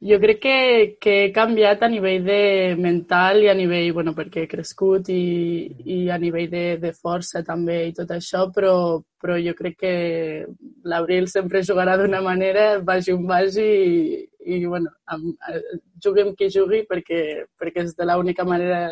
Jo 0.04 0.18
crec 0.20 0.40
que, 0.42 0.56
que 1.00 1.12
he 1.24 1.28
canviat 1.32 1.80
a 1.82 1.88
nivell 1.88 2.26
de 2.26 2.74
mental 2.76 3.38
i 3.40 3.46
a 3.48 3.54
nivell, 3.56 3.86
bueno, 3.96 4.12
perquè 4.12 4.42
he 4.42 4.50
crescut 4.50 5.08
i, 5.08 5.64
i 5.94 5.96
a 6.12 6.18
nivell 6.20 6.50
de, 6.52 6.64
de 6.82 6.90
força 6.92 7.40
també 7.46 7.78
i 7.88 7.94
tot 7.96 8.12
això, 8.12 8.42
però, 8.52 8.74
però 9.16 9.38
jo 9.40 9.54
crec 9.56 9.78
que 9.80 9.94
l'Abril 10.92 11.30
sempre 11.32 11.64
jugarà 11.64 11.96
d'una 11.96 12.20
manera, 12.20 12.66
vagi 12.84 13.16
on 13.16 13.24
vagi 13.32 13.64
i, 13.64 14.20
i 14.44 14.60
bueno, 14.66 14.92
amb, 15.08 15.32
eh, 15.48 15.80
jugui 16.04 16.26
amb 16.26 16.36
qui 16.36 16.52
jugui 16.52 16.84
perquè, 16.90 17.24
perquè 17.56 17.88
és 17.88 17.96
de 17.96 18.10
l'única 18.12 18.44
manera 18.44 18.84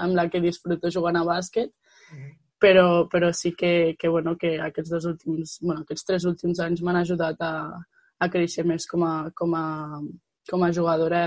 amb 0.00 0.16
la 0.16 0.30
que 0.32 0.40
disfruto 0.40 0.88
jugant 0.88 1.20
a 1.20 1.26
bàsquet, 1.28 1.68
mm 1.68 2.16
-hmm. 2.16 2.36
però, 2.58 3.08
però 3.12 3.32
sí 3.32 3.52
que, 3.52 3.94
que, 3.98 4.08
bueno, 4.08 4.38
que 4.38 4.58
aquests, 4.58 4.90
dos 4.90 5.04
últims, 5.04 5.58
bueno, 5.60 5.82
aquests 5.82 6.04
tres 6.04 6.24
últims 6.24 6.60
anys 6.60 6.80
m'han 6.80 6.96
ajudat 6.96 7.36
a, 7.40 7.52
a 8.22 8.28
créixer 8.30 8.64
més 8.68 8.86
com 8.90 9.04
a, 9.06 9.14
com 9.38 9.56
a, 9.58 9.66
com 10.50 10.64
a 10.64 10.70
jugadora, 10.74 11.26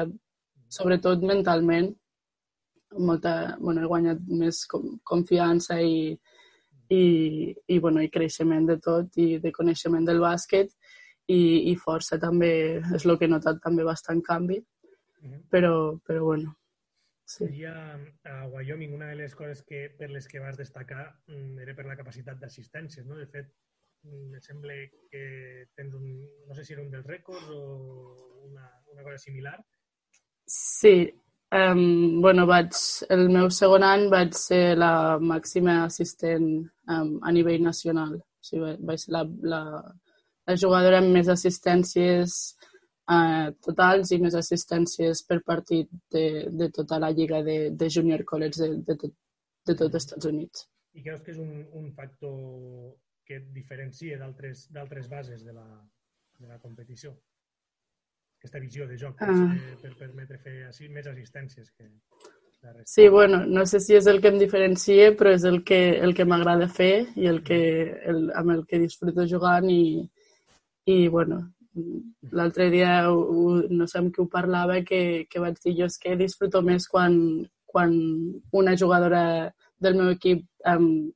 sobretot 0.71 1.23
mentalment. 1.27 1.91
Molta, 2.95 3.55
bueno, 3.59 3.83
he 3.83 3.91
guanyat 3.91 4.21
més 4.29 4.61
com, 4.71 4.85
confiança 5.03 5.81
i, 5.83 6.13
i, 6.89 7.03
i, 7.67 7.79
bueno, 7.79 8.03
i 8.03 8.11
creixement 8.13 8.69
de 8.69 8.77
tot 8.83 9.17
i 9.19 9.35
de 9.43 9.51
coneixement 9.51 10.05
del 10.07 10.21
bàsquet 10.23 10.71
i, 11.27 11.71
i 11.71 11.73
força 11.81 12.19
també 12.21 12.51
és 12.93 13.05
el 13.05 13.17
que 13.17 13.27
he 13.27 13.31
notat 13.31 13.59
també 13.63 13.85
bastant 13.87 14.21
canvi 14.25 14.61
però, 15.49 15.97
però 16.05 16.23
bueno 16.23 16.53
sí. 17.25 17.47
I 17.49 17.65
a, 17.65 17.97
a 18.29 18.35
Wyoming 18.53 18.93
una 18.93 19.09
de 19.09 19.17
les 19.23 19.33
coses 19.35 19.63
que, 19.65 19.87
per 19.97 20.11
les 20.13 20.27
que 20.29 20.39
vas 20.39 20.57
destacar 20.57 21.07
mm, 21.27 21.57
era 21.65 21.73
per 21.77 21.87
la 21.89 21.97
capacitat 21.97 22.37
d'assistències 22.41 23.07
no? 23.09 23.17
de 23.17 23.25
fet 23.31 23.49
me 24.05 24.41
sembla 24.41 24.73
que 25.11 25.23
tens 25.75 25.93
un... 25.93 26.07
No 26.47 26.55
sé 26.55 26.65
si 26.65 26.73
era 26.73 26.83
un 26.83 26.91
dels 26.93 27.05
rècords 27.07 27.49
o 27.53 27.61
una, 28.49 28.69
una 28.93 29.03
cosa 29.03 29.17
similar. 29.17 29.57
Sí. 30.45 31.13
Um, 31.55 32.21
bueno, 32.21 32.45
vaig, 32.49 32.73
el 33.13 33.29
meu 33.31 33.49
segon 33.53 33.85
any 33.85 34.07
vaig 34.11 34.33
ser 34.35 34.75
la 34.77 35.17
màxima 35.21 35.83
assistent 35.85 36.47
um, 36.89 37.11
a 37.23 37.31
nivell 37.31 37.63
nacional. 37.63 38.17
O 38.17 38.47
sigui, 38.49 38.75
vaig 38.89 39.01
ser 39.01 39.13
la, 39.15 39.23
la, 39.53 39.61
la 40.49 40.57
jugadora 40.59 40.99
amb 41.01 41.13
més 41.15 41.29
assistències 41.31 42.35
uh, 43.09 43.53
totals 43.65 44.11
i 44.11 44.19
més 44.21 44.35
assistències 44.35 45.23
per 45.29 45.39
partit 45.45 45.89
de, 46.11 46.25
de 46.51 46.69
tota 46.75 46.99
la 47.01 47.13
lliga 47.13 47.41
de, 47.45 47.59
de 47.71 47.89
junior 47.97 48.25
college 48.25 48.61
de, 48.61 48.71
de, 48.89 48.97
tot, 49.05 49.15
de 49.69 49.77
tot 49.77 49.87
els 49.87 50.01
Estats 50.03 50.31
Units. 50.33 50.67
I 50.95 51.03
creus 51.05 51.23
que 51.23 51.33
és 51.35 51.39
un, 51.43 51.65
un 51.75 51.89
factor 51.95 52.35
que 53.25 53.39
et 53.41 53.47
diferencia 53.53 54.17
d'altres 54.21 55.09
bases 55.09 55.43
de 55.45 55.53
la, 55.53 55.65
de 56.39 56.47
la 56.47 56.59
competició. 56.59 57.15
Aquesta 58.37 58.61
visió 58.61 58.85
de 58.87 58.97
joc 59.01 59.21
ah. 59.25 59.35
per 59.81 59.93
permetre 59.97 60.37
fer 60.43 60.57
així 60.69 60.89
més 60.93 61.07
assistències 61.09 61.71
que 61.73 61.89
Sí, 62.85 63.07
bueno, 63.09 63.45
no 63.45 63.65
sé 63.65 63.79
si 63.79 63.93
és 63.93 64.07
el 64.07 64.19
que 64.21 64.31
em 64.31 64.39
diferencia, 64.41 65.11
però 65.17 65.33
és 65.35 65.43
el 65.45 65.59
que, 65.63 65.99
el 66.01 66.15
que 66.17 66.25
m'agrada 66.25 66.65
fer 66.65 67.05
i 67.15 67.27
el 67.29 67.43
que, 67.45 67.59
el, 68.09 68.31
amb 68.33 68.55
el 68.55 68.63
que 68.65 68.79
disfruto 68.81 69.25
jugant 69.29 69.69
i, 69.69 70.01
i 70.89 70.95
bueno, 71.13 71.41
l'altre 72.31 72.69
dia 72.73 73.03
no 73.05 73.87
sé 73.87 73.99
amb 73.99 74.13
qui 74.15 74.23
ho 74.23 74.27
parlava 74.31 74.79
que, 74.87 75.27
que 75.29 75.43
vaig 75.43 75.59
dir 75.63 75.75
jo 75.81 75.89
és 75.91 75.99
que 76.01 76.15
disfruto 76.17 76.63
més 76.65 76.87
quan, 76.89 77.17
quan 77.69 77.93
una 78.51 78.75
jugadora 78.79 79.23
del 79.77 79.99
meu 79.99 80.13
equip 80.15 80.45
um, 80.71 81.11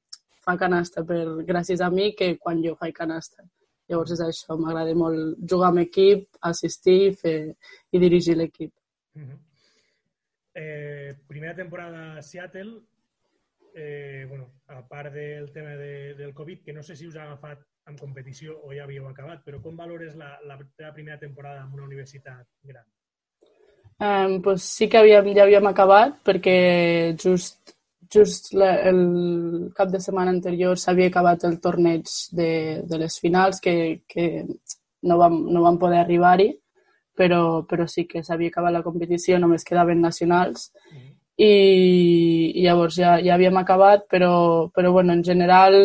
fa 0.50 0.58
canasta 0.58 1.06
per, 1.06 1.24
gràcies 1.46 1.82
a 1.86 1.90
mi 1.94 2.12
que 2.18 2.34
quan 2.42 2.64
jo 2.66 2.76
faig 2.80 2.96
canasta. 2.98 3.46
Llavors 3.90 4.14
és 4.16 4.22
això, 4.26 4.58
m'agrada 4.58 4.94
molt 4.98 5.40
jugar 5.52 5.72
amb 5.72 5.84
equip, 5.86 6.28
assistir 6.50 7.14
fer, 7.22 7.38
i 7.94 8.02
dirigir 8.02 8.38
l'equip. 8.38 8.74
Uh 9.16 9.22
-huh. 9.22 9.40
eh, 10.54 11.16
primera 11.28 11.56
temporada 11.56 12.18
a 12.18 12.22
Seattle, 12.22 12.82
eh, 13.74 14.26
bueno, 14.28 14.52
a 14.68 14.82
part 14.88 15.14
del 15.14 15.52
tema 15.52 15.76
de, 15.76 16.16
del 16.16 16.34
Covid, 16.34 16.64
que 16.64 16.74
no 16.74 16.84
sé 16.84 16.96
si 16.96 17.08
us 17.08 17.16
ha 17.16 17.24
agafat 17.24 17.60
en 17.88 17.98
competició 17.98 18.60
o 18.64 18.74
ja 18.74 18.84
havíeu 18.84 19.08
acabat, 19.08 19.44
però 19.46 19.62
com 19.62 19.76
valores 19.78 20.16
la, 20.16 20.40
la 20.46 20.58
teva 20.76 20.94
primera 20.94 21.18
temporada 21.18 21.64
en 21.64 21.74
una 21.74 21.84
universitat 21.84 22.48
gran? 22.64 22.86
Um, 24.00 24.42
pues 24.42 24.64
sí 24.64 24.88
que 24.88 24.98
havíem, 24.98 25.34
ja 25.36 25.44
havíem 25.44 25.68
acabat 25.68 26.22
perquè 26.24 27.16
just 27.18 27.79
just 28.14 28.54
la, 28.54 28.74
el 28.90 29.72
cap 29.76 29.92
de 29.94 30.02
setmana 30.02 30.34
anterior 30.34 30.80
s'havia 30.80 31.10
acabat 31.12 31.46
el 31.46 31.60
torneig 31.62 32.10
de, 32.36 32.52
de 32.90 32.98
les 32.98 33.20
finals, 33.22 33.62
que, 33.62 34.02
que 34.10 34.46
no, 34.46 35.18
vam, 35.18 35.38
no 35.54 35.64
vam 35.64 35.78
poder 35.82 36.02
arribar-hi, 36.02 36.50
però, 37.20 37.64
però 37.70 37.88
sí 37.88 38.08
que 38.08 38.24
s'havia 38.24 38.52
acabat 38.52 38.74
la 38.74 38.84
competició, 38.86 39.40
només 39.40 39.68
quedaven 39.68 40.02
nacionals. 40.02 40.72
Mm. 40.92 41.08
I, 41.40 41.52
i 42.60 42.64
llavors 42.66 42.98
ja, 43.00 43.14
ja 43.24 43.36
havíem 43.38 43.58
acabat, 43.62 44.08
però, 44.12 44.32
però 44.76 44.92
bueno, 44.92 45.14
en 45.14 45.24
general 45.24 45.78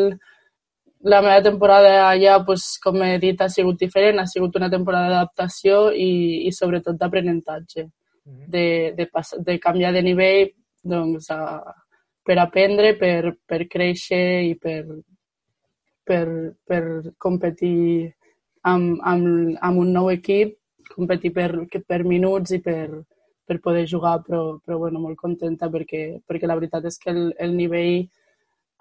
la 1.04 1.20
meva 1.20 1.42
temporada 1.44 2.08
allà, 2.08 2.38
pues, 2.46 2.78
com 2.82 3.02
he 3.04 3.18
dit, 3.22 3.40
ha 3.44 3.50
sigut 3.52 3.78
diferent, 3.78 4.18
ha 4.18 4.26
sigut 4.26 4.56
una 4.56 4.70
temporada 4.72 5.12
d'adaptació 5.12 5.90
i, 5.92 6.48
i 6.48 6.52
sobretot 6.56 6.96
d'aprenentatge, 6.98 7.84
mm. 8.24 8.44
de, 8.50 8.66
de, 8.96 9.08
de 9.46 9.58
canviar 9.60 9.92
de 9.92 10.02
nivell 10.02 10.54
doncs, 10.84 11.28
a, 11.30 11.60
per 12.24 12.38
aprendre, 12.40 12.94
per, 12.96 13.36
per 13.46 13.66
créixer 13.68 14.26
i 14.48 14.54
per, 14.56 14.82
per, 16.08 16.26
per 16.64 16.84
competir 17.20 18.10
amb, 18.64 19.00
amb, 19.04 19.56
amb 19.60 19.82
un 19.82 19.92
nou 19.92 20.10
equip, 20.12 20.56
competir 20.94 21.32
per, 21.36 21.50
per 21.86 22.00
minuts 22.08 22.56
i 22.56 22.60
per, 22.64 22.88
per 23.44 23.60
poder 23.60 23.84
jugar, 23.90 24.18
però, 24.24 24.58
però 24.64 24.80
bueno, 24.80 25.04
molt 25.04 25.20
contenta 25.20 25.68
perquè, 25.72 26.04
perquè 26.24 26.48
la 26.48 26.56
veritat 26.60 26.88
és 26.88 26.98
que 27.00 27.12
el, 27.12 27.26
el 27.38 27.56
nivell 27.56 28.06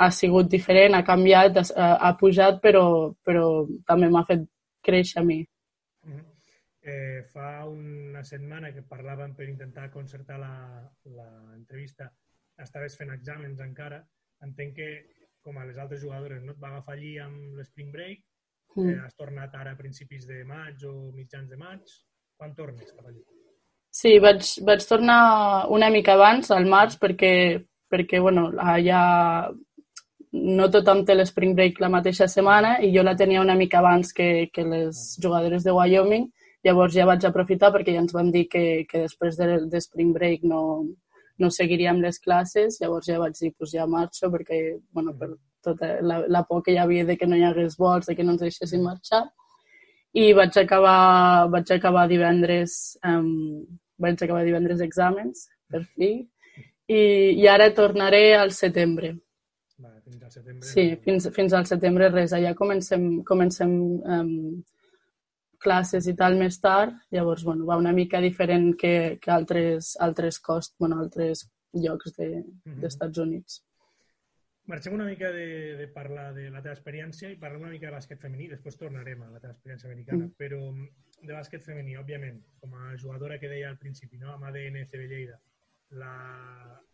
ha 0.03 0.09
sigut 0.11 0.49
diferent, 0.49 0.95
ha 0.95 1.05
canviat, 1.05 1.59
ha, 1.75 1.89
ha 2.07 2.13
pujat, 2.19 2.59
però, 2.63 2.85
però 3.23 3.47
també 3.87 4.09
m'ha 4.09 4.23
fet 4.29 4.47
créixer 4.83 5.21
a 5.21 5.25
mi. 5.27 5.43
Mm 6.07 6.15
-hmm. 6.15 6.25
eh, 6.81 7.23
fa 7.33 7.65
una 7.65 8.23
setmana 8.23 8.73
que 8.73 8.87
parlàvem 8.87 9.35
per 9.35 9.47
intentar 9.47 9.91
concertar 9.91 10.39
l'entrevista 10.39 12.11
estaves 12.61 12.97
fent 12.99 13.11
exàmens 13.13 13.61
encara, 13.63 14.03
entenc 14.45 14.75
que 14.77 14.89
com 15.43 15.57
a 15.57 15.65
les 15.67 15.77
altres 15.77 16.01
jugadores 16.01 16.43
no 16.43 16.53
et 16.53 16.61
va 16.61 16.71
agafar 16.71 16.95
allí 16.95 17.17
amb 17.19 17.59
l'Spring 17.59 17.91
Break, 17.91 18.23
mm. 18.75 18.89
eh, 18.89 18.99
has 19.03 19.15
tornat 19.19 19.55
ara 19.59 19.73
a 19.73 19.79
principis 19.79 20.27
de 20.29 20.43
maig 20.47 20.85
o 20.87 21.11
mitjans 21.15 21.49
de 21.49 21.59
maig. 21.59 21.83
Quan 22.37 22.55
tornes 22.57 22.89
cap 22.91 23.05
allí? 23.07 23.21
Sí, 23.93 24.15
vaig, 24.19 24.41
vaig 24.65 24.87
tornar 24.89 25.19
una 25.69 25.91
mica 25.93 26.15
abans, 26.17 26.49
al 26.51 26.65
març, 26.65 26.97
perquè, 27.01 27.33
perquè 27.91 28.21
bueno, 28.23 28.47
allà 28.57 29.03
no 30.33 30.69
tothom 30.73 31.03
té 31.05 31.13
l'Spring 31.13 31.53
Break 31.53 31.77
la 31.83 31.91
mateixa 31.93 32.25
setmana 32.31 32.79
i 32.81 32.89
jo 32.95 33.03
la 33.05 33.13
tenia 33.15 33.43
una 33.43 33.55
mica 33.59 33.83
abans 33.83 34.15
que, 34.17 34.49
que 34.53 34.65
les 34.65 35.03
jugadores 35.21 35.63
de 35.67 35.75
Wyoming. 35.75 36.25
Llavors 36.65 36.95
ja 36.95 37.05
vaig 37.05 37.25
aprofitar 37.27 37.69
perquè 37.75 37.93
ja 37.93 38.01
ens 38.01 38.15
van 38.15 38.31
dir 38.33 38.47
que, 38.49 38.85
que 38.89 39.03
després 39.05 39.37
de, 39.37 39.59
de 39.69 39.81
Spring 39.83 40.13
Break 40.15 40.47
no, 40.49 40.63
no 41.41 41.49
seguiria 41.51 41.91
amb 41.91 42.03
les 42.05 42.19
classes, 42.21 42.77
llavors 42.81 43.07
ja 43.09 43.19
vaig 43.21 43.37
dir, 43.39 43.53
pues 43.57 43.73
ja 43.73 43.87
marxo, 43.89 44.29
perquè, 44.33 44.59
bueno, 44.93 45.15
per 45.17 45.33
tota 45.63 45.95
la, 46.01 46.19
la 46.27 46.43
por 46.47 46.61
que 46.63 46.73
hi 46.73 46.81
havia 46.81 47.05
de 47.07 47.17
que 47.17 47.27
no 47.27 47.39
hi 47.39 47.45
hagués 47.47 47.77
vols, 47.79 48.09
de 48.09 48.15
que 48.15 48.23
no 48.23 48.35
ens 48.35 48.43
deixessin 48.43 48.83
marxar. 48.83 49.23
I 50.13 50.27
vaig 50.37 50.57
acabar, 50.61 51.49
vaig 51.49 51.71
acabar 51.73 52.05
divendres, 52.11 52.97
um, 53.07 53.63
vaig 53.97 54.21
acabar 54.21 54.43
divendres 54.45 54.83
exàmens, 54.85 55.47
per 55.71 55.81
fi, 55.95 56.11
i, 56.87 57.01
i 57.39 57.47
ara 57.49 57.71
tornaré 57.73 58.35
al 58.37 58.53
setembre. 58.53 59.15
Vale, 59.79 60.01
fins 60.05 60.21
al 60.21 60.35
setembre. 60.35 60.67
Sí, 60.69 60.85
fins, 61.05 61.29
fins 61.33 61.55
al 61.57 61.65
setembre 61.65 62.11
res. 62.11 62.35
Allà 62.37 62.53
comencem, 62.59 63.07
comencem 63.25 63.73
um, 64.03 64.35
classes 65.63 66.07
i 66.07 66.15
tal 66.19 66.37
més 66.39 66.59
tard, 66.63 66.95
llavors 67.15 67.43
bueno, 67.47 67.65
va 67.69 67.79
una 67.81 67.93
mica 67.95 68.21
diferent 68.23 68.73
que, 68.79 68.95
que 69.21 69.31
altres, 69.31 69.95
altres 70.07 70.39
cost, 70.39 70.75
bueno, 70.79 70.99
altres 71.01 71.47
llocs 71.73 72.13
d'Estats 72.17 72.57
de, 72.57 72.73
mm 72.73 72.83
-hmm. 72.83 73.21
Units. 73.27 73.63
Marxem 74.65 74.93
una 74.93 75.05
mica 75.05 75.29
de, 75.31 75.75
de 75.75 75.87
parlar 75.91 76.33
de 76.33 76.49
la 76.49 76.61
teva 76.61 76.75
experiència 76.77 77.29
i 77.29 77.39
parlem 77.39 77.65
una 77.65 77.71
mica 77.73 77.89
de 77.89 77.95
bàsquet 77.97 78.21
femení, 78.21 78.47
després 78.47 78.77
tornarem 78.79 79.21
a 79.21 79.31
la 79.31 79.39
teva 79.39 79.51
experiència 79.51 79.89
americana, 79.89 80.25
mm. 80.25 80.35
però 80.39 80.61
de 81.27 81.33
bàsquet 81.33 81.65
femení, 81.65 81.97
òbviament, 81.99 82.39
com 82.61 82.73
a 82.79 82.95
jugadora 82.95 83.39
que 83.39 83.49
deia 83.51 83.67
al 83.69 83.77
principi, 83.77 84.17
no? 84.21 84.31
amb 84.31 84.47
ADN 84.47 84.85
CB 84.85 85.09
Lleida, 85.11 85.39
la... 85.99 86.13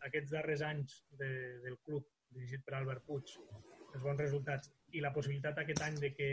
aquests 0.07 0.31
darrers 0.31 0.63
anys 0.65 1.03
de, 1.19 1.29
del 1.61 1.77
club 1.85 2.07
dirigit 2.33 2.65
per 2.65 2.79
Albert 2.79 3.05
Puig, 3.05 3.35
els 3.93 4.03
bons 4.03 4.21
resultats 4.21 4.71
i 4.97 5.01
la 5.05 5.13
possibilitat 5.13 5.61
aquest 5.61 5.81
any 5.85 5.97
de 6.01 6.13
que 6.17 6.29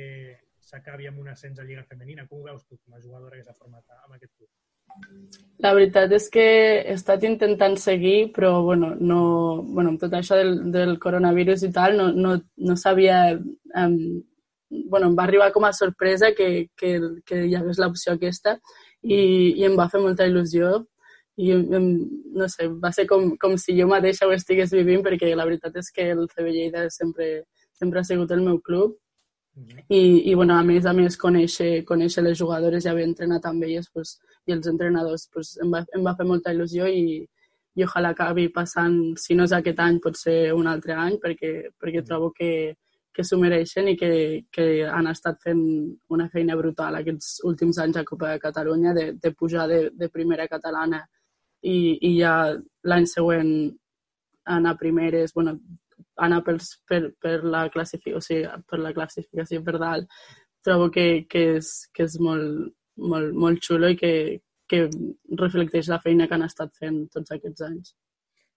s'acabi 0.66 1.08
amb 1.08 1.20
un 1.23 1.32
ascens 1.32 1.58
a 1.58 1.64
Lliga 1.64 1.85
Femenina. 1.87 2.26
Com 2.28 2.42
ho 2.42 2.49
veus 2.50 2.64
tu 2.66 2.78
com 2.78 2.94
a 2.96 3.02
jugadora 3.02 3.37
que 3.37 3.44
s'ha 3.46 3.56
format 3.56 3.85
amb 4.02 4.16
aquest 4.16 4.32
club? 4.35 4.50
La 5.64 5.73
veritat 5.76 6.12
és 6.16 6.28
que 6.32 6.46
he 6.78 6.94
estat 6.94 7.25
intentant 7.28 7.76
seguir, 7.80 8.30
però 8.37 8.62
bueno, 8.64 8.94
no, 9.00 9.20
bueno, 9.62 9.92
amb 9.92 10.00
tot 10.00 10.14
això 10.16 10.38
del, 10.38 10.70
del 10.73 10.96
coronavirus 11.02 11.66
i 11.68 11.70
tal, 11.73 11.96
no, 12.00 12.11
no, 12.12 12.38
no 12.56 12.76
sabia... 12.80 13.20
Um, 13.75 14.23
bueno, 14.90 15.06
em 15.06 15.14
va 15.14 15.23
arribar 15.23 15.52
com 15.54 15.64
a 15.64 15.73
sorpresa 15.73 16.32
que, 16.35 16.68
que, 16.76 16.99
que 17.25 17.44
hi 17.46 17.54
hagués 17.54 17.78
l'opció 17.78 18.16
aquesta 18.16 18.56
i, 19.00 19.18
i 19.61 19.64
em 19.64 19.76
va 19.78 19.87
fer 19.92 20.00
molta 20.02 20.26
il·lusió 20.26 20.80
i 21.38 21.52
em, 21.54 21.87
no 22.35 22.49
sé, 22.50 22.66
va 22.82 22.90
ser 22.96 23.06
com, 23.06 23.28
com 23.38 23.54
si 23.62 23.76
jo 23.78 23.87
mateixa 23.87 24.26
ho 24.26 24.35
estigués 24.35 24.75
vivint 24.75 25.04
perquè 25.06 25.30
la 25.38 25.46
veritat 25.46 25.78
és 25.78 25.92
que 25.94 26.08
el 26.16 26.25
CB 26.32 26.50
Lleida 26.50 26.87
sempre, 26.90 27.44
sempre 27.78 28.02
ha 28.02 28.08
sigut 28.08 28.35
el 28.35 28.42
meu 28.42 28.58
club 28.58 28.96
i, 29.88 30.30
i 30.30 30.34
bueno, 30.34 30.56
a 30.56 30.62
més 30.64 30.86
a 30.86 30.92
més, 30.92 31.16
conèixer, 31.16 31.84
conèixer 31.88 32.25
les 32.25 32.38
jugadores, 32.38 32.84
ja 32.84 32.92
havia 32.92 33.08
entrenat 33.08 33.46
amb 33.48 33.64
elles 33.64 33.88
pues, 33.92 34.16
i 34.46 34.52
els 34.52 34.66
entrenadors 34.68 35.28
pues, 35.32 35.54
em, 35.62 35.70
va, 35.72 35.82
em 35.96 36.04
va 36.04 36.14
fer 36.18 36.26
molta 36.28 36.52
il·lusió 36.52 36.88
i, 36.90 37.22
i 37.76 37.84
ojalà 37.84 38.12
acabi 38.12 38.48
passant, 38.52 38.98
si 39.20 39.36
no 39.36 39.46
és 39.48 39.54
aquest 39.56 39.80
any, 39.80 40.00
pot 40.04 40.18
ser 40.20 40.52
un 40.56 40.68
altre 40.68 40.96
any, 40.96 41.16
perquè, 41.22 41.52
perquè 41.80 42.04
trobo 42.04 42.32
que, 42.36 42.50
que 43.16 43.25
s'ho 43.25 43.38
mereixen 43.40 43.88
i 43.88 43.96
que, 43.96 44.10
que 44.52 44.66
han 44.84 45.08
estat 45.08 45.40
fent 45.44 45.64
una 46.12 46.28
feina 46.32 46.56
brutal 46.60 46.98
aquests 46.98 47.40
últims 47.48 47.80
anys 47.80 48.02
a 48.02 48.04
Copa 48.04 48.34
de 48.34 48.42
Catalunya 48.42 48.92
de, 48.96 49.06
de 49.22 49.32
pujar 49.32 49.66
de, 49.72 49.80
de 49.92 50.10
primera 50.12 50.48
catalana 50.52 51.00
i, 51.62 51.96
i 52.04 52.12
ja 52.18 52.36
l'any 52.84 53.08
següent 53.08 53.50
anar 54.46 54.76
a 54.76 54.78
primeres, 54.78 55.32
bueno, 55.34 55.56
anar 56.25 56.42
pels, 56.46 56.73
per, 56.88 57.02
per, 57.20 57.37
la 57.44 57.66
classificació, 57.73 58.18
o 58.18 58.25
sigui, 58.25 58.64
per 58.70 58.80
la 58.80 58.92
classificació 58.96 59.62
per 59.66 59.76
dalt, 59.82 60.11
trobo 60.64 60.88
que, 60.94 61.26
que, 61.30 61.44
és, 61.61 61.70
que 61.94 62.06
és 62.08 62.16
molt, 62.23 62.73
molt, 63.12 63.37
molt 63.37 63.62
xulo 63.64 63.92
i 63.92 63.99
que, 64.00 64.12
que 64.70 64.87
reflecteix 65.38 65.90
la 65.92 66.00
feina 66.02 66.26
que 66.26 66.37
han 66.37 66.46
estat 66.46 66.75
fent 66.80 67.04
tots 67.14 67.35
aquests 67.37 67.66
anys. 67.68 67.94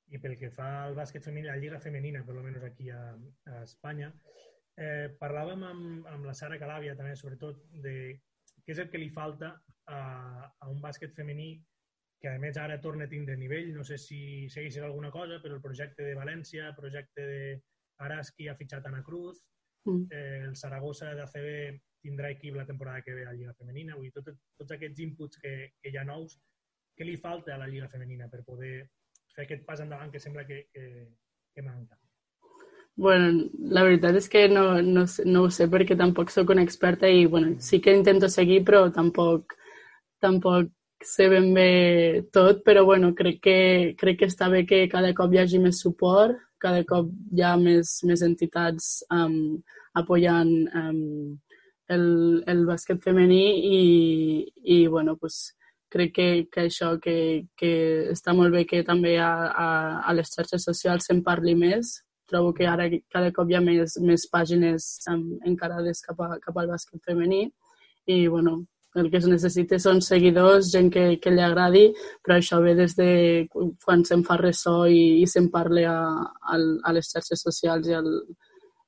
I 0.10 0.18
pel 0.22 0.38
que 0.40 0.50
fa 0.50 0.70
al 0.88 0.96
bàsquet 0.98 1.26
femení, 1.26 1.46
la 1.48 1.60
lliga 1.62 1.82
femenina, 1.84 2.24
per 2.26 2.34
almenys 2.34 2.66
aquí 2.66 2.90
a, 2.90 3.02
a 3.52 3.62
Espanya, 3.62 4.10
eh, 4.80 5.12
parlàvem 5.22 5.66
amb, 5.68 6.08
amb 6.10 6.26
la 6.26 6.34
Sara 6.34 6.58
Calàvia 6.62 6.96
també, 6.98 7.14
sobretot, 7.20 7.62
de 7.84 7.96
què 8.64 8.74
és 8.74 8.82
el 8.82 8.90
que 8.90 9.02
li 9.02 9.12
falta 9.14 9.52
a, 9.86 10.00
a 10.50 10.72
un 10.72 10.82
bàsquet 10.82 11.14
femení 11.18 11.52
que 12.20 12.30
a 12.30 12.40
més 12.40 12.58
ara 12.60 12.80
torna 12.84 13.08
a 13.08 13.12
tindre 13.12 13.38
nivell. 13.40 13.72
No 13.76 13.86
sé 13.88 13.98
si 13.98 14.50
segueixes 14.52 14.84
alguna 14.84 15.12
cosa, 15.12 15.40
però 15.44 15.56
el 15.56 15.64
projecte 15.64 16.04
de 16.04 16.18
València, 16.18 16.68
el 16.68 16.76
projecte 16.76 17.28
de 17.28 17.44
Araski 18.06 18.50
ha 18.50 18.58
fitxat 18.60 18.86
Ana 18.88 19.02
Cruz, 19.04 19.40
mm. 19.88 20.04
eh, 20.12 20.42
el 20.50 20.56
Saragossa 20.60 21.14
d'ACB 21.16 21.80
tindrà 22.04 22.32
equip 22.32 22.56
la 22.56 22.68
temporada 22.68 23.02
que 23.02 23.14
ve 23.16 23.26
a 23.26 23.32
la 23.32 23.38
Lliga 23.38 23.56
Femenina. 23.56 23.96
Vull 23.96 24.10
dir, 24.10 24.14
tot, 24.16 24.36
tots 24.60 24.76
aquests 24.76 25.04
inputs 25.04 25.40
que, 25.40 25.56
que 25.82 25.92
hi 25.92 26.00
ha 26.00 26.06
nous, 26.08 26.38
què 26.96 27.08
li 27.08 27.18
falta 27.20 27.56
a 27.56 27.60
la 27.62 27.68
Lliga 27.72 27.90
Femenina 27.92 28.28
per 28.32 28.44
poder 28.48 28.76
fer 29.36 29.46
aquest 29.46 29.66
pas 29.68 29.80
endavant 29.84 30.12
que 30.12 30.20
sembla 30.20 30.46
que, 30.48 30.66
que, 30.74 31.08
que 31.56 31.64
manca? 31.64 32.00
Bueno, 33.00 33.46
la 33.72 33.86
veritat 33.88 34.18
és 34.20 34.28
que 34.28 34.50
no, 34.52 34.82
no, 34.84 35.06
no 35.08 35.44
ho 35.46 35.52
sé 35.56 35.70
perquè 35.72 35.96
tampoc 35.96 36.34
sóc 36.34 36.50
una 36.52 36.66
experta 36.68 37.08
i 37.08 37.24
bueno, 37.32 37.54
sí 37.64 37.80
que 37.80 37.96
intento 37.96 38.28
seguir 38.28 38.66
però 38.68 38.90
tampoc, 38.92 39.56
tampoc 40.20 40.68
sé 41.06 41.30
ben 41.32 41.54
bé 41.54 42.24
tot, 42.34 42.64
però 42.66 42.84
bueno, 42.86 43.14
crec 43.16 43.40
que, 43.44 43.60
crec 44.00 44.20
que 44.20 44.30
està 44.32 44.50
bé 44.52 44.66
que 44.68 44.88
cada 44.92 45.14
cop 45.16 45.34
hi 45.34 45.42
hagi 45.44 45.60
més 45.64 45.82
suport, 45.84 46.38
cada 46.60 46.84
cop 46.88 47.12
hi 47.36 47.44
ha 47.46 47.56
més, 47.58 48.00
més 48.04 48.24
entitats 48.26 49.00
um, 49.14 49.60
apoyant 49.96 50.52
um, 50.76 51.38
el, 51.90 52.06
el 52.48 52.66
bàsquet 52.68 53.02
femení 53.04 53.44
i, 53.70 53.80
i 54.76 54.82
bueno, 54.88 55.16
pues, 55.18 55.56
crec 55.90 56.14
que, 56.14 56.28
que 56.52 56.68
això, 56.68 56.94
que, 57.02 57.48
que 57.58 57.72
està 58.14 58.36
molt 58.38 58.54
bé 58.54 58.66
que 58.70 58.84
també 58.86 59.16
a, 59.18 59.32
a, 59.50 59.70
a 60.06 60.14
les 60.14 60.30
xarxes 60.36 60.68
socials 60.68 61.10
se'n 61.10 61.24
parli 61.26 61.56
més, 61.58 61.96
trobo 62.30 62.54
que 62.54 62.68
ara 62.70 62.86
cada 63.10 63.32
cop 63.34 63.50
hi 63.50 63.58
ha 63.58 63.64
més, 63.66 63.96
més 64.06 64.28
pàgines 64.30 64.92
um, 65.10 65.24
encarades 65.50 66.04
cap, 66.06 66.20
a, 66.22 66.38
cap 66.44 66.60
al 66.62 66.70
bàsquet 66.70 67.02
femení. 67.08 67.48
I, 68.10 68.28
bueno, 68.28 68.64
el 68.96 69.10
que 69.12 69.20
es 69.22 69.28
necessita 69.30 69.78
són 69.80 70.02
seguidors, 70.02 70.72
gent 70.74 70.90
que, 70.94 71.04
que 71.22 71.34
li 71.34 71.44
agradi, 71.46 71.86
però 72.26 72.40
això 72.40 72.58
ve 72.64 72.74
des 72.78 72.96
de 72.98 73.10
quan 73.52 74.04
se'n 74.06 74.24
fa 74.26 74.40
ressò 74.42 74.82
i, 74.90 75.22
i 75.22 75.28
se'n 75.30 75.52
parla 75.54 75.86
a, 75.92 76.00
a, 76.56 76.58
a 76.58 76.96
les 76.96 77.12
xarxes 77.12 77.46
socials 77.46 77.90
i, 77.90 77.94
al, 78.00 78.10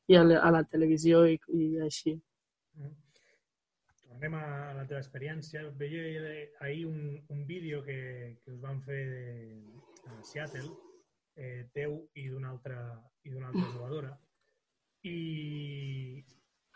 i 0.09 0.17
a, 0.17 0.25
la, 0.25 0.41
a 0.41 0.51
la 0.57 0.63
televisió 0.63 1.25
i, 1.29 1.37
i 1.53 1.69
així. 1.85 2.15
Mm. 2.79 2.97
Tornem 4.07 4.35
a 4.37 4.47
la 4.77 4.85
teva 4.89 4.99
experiència. 5.01 5.63
Veia 5.77 6.33
ahir 6.65 6.85
un, 6.89 7.15
un 7.29 7.45
vídeo 7.47 7.83
que, 7.85 8.37
que 8.41 8.51
us 8.53 8.59
van 8.61 8.81
fer 8.85 9.05
a 10.09 10.17
Seattle, 10.25 10.67
eh, 11.37 11.69
teu 11.73 11.95
i 12.17 12.27
d'una 12.29 12.51
altra, 12.51 12.81
i 13.25 13.33
d'una 13.33 13.49
altra 13.49 13.69
jugadora. 13.71 14.11
I, 15.09 16.21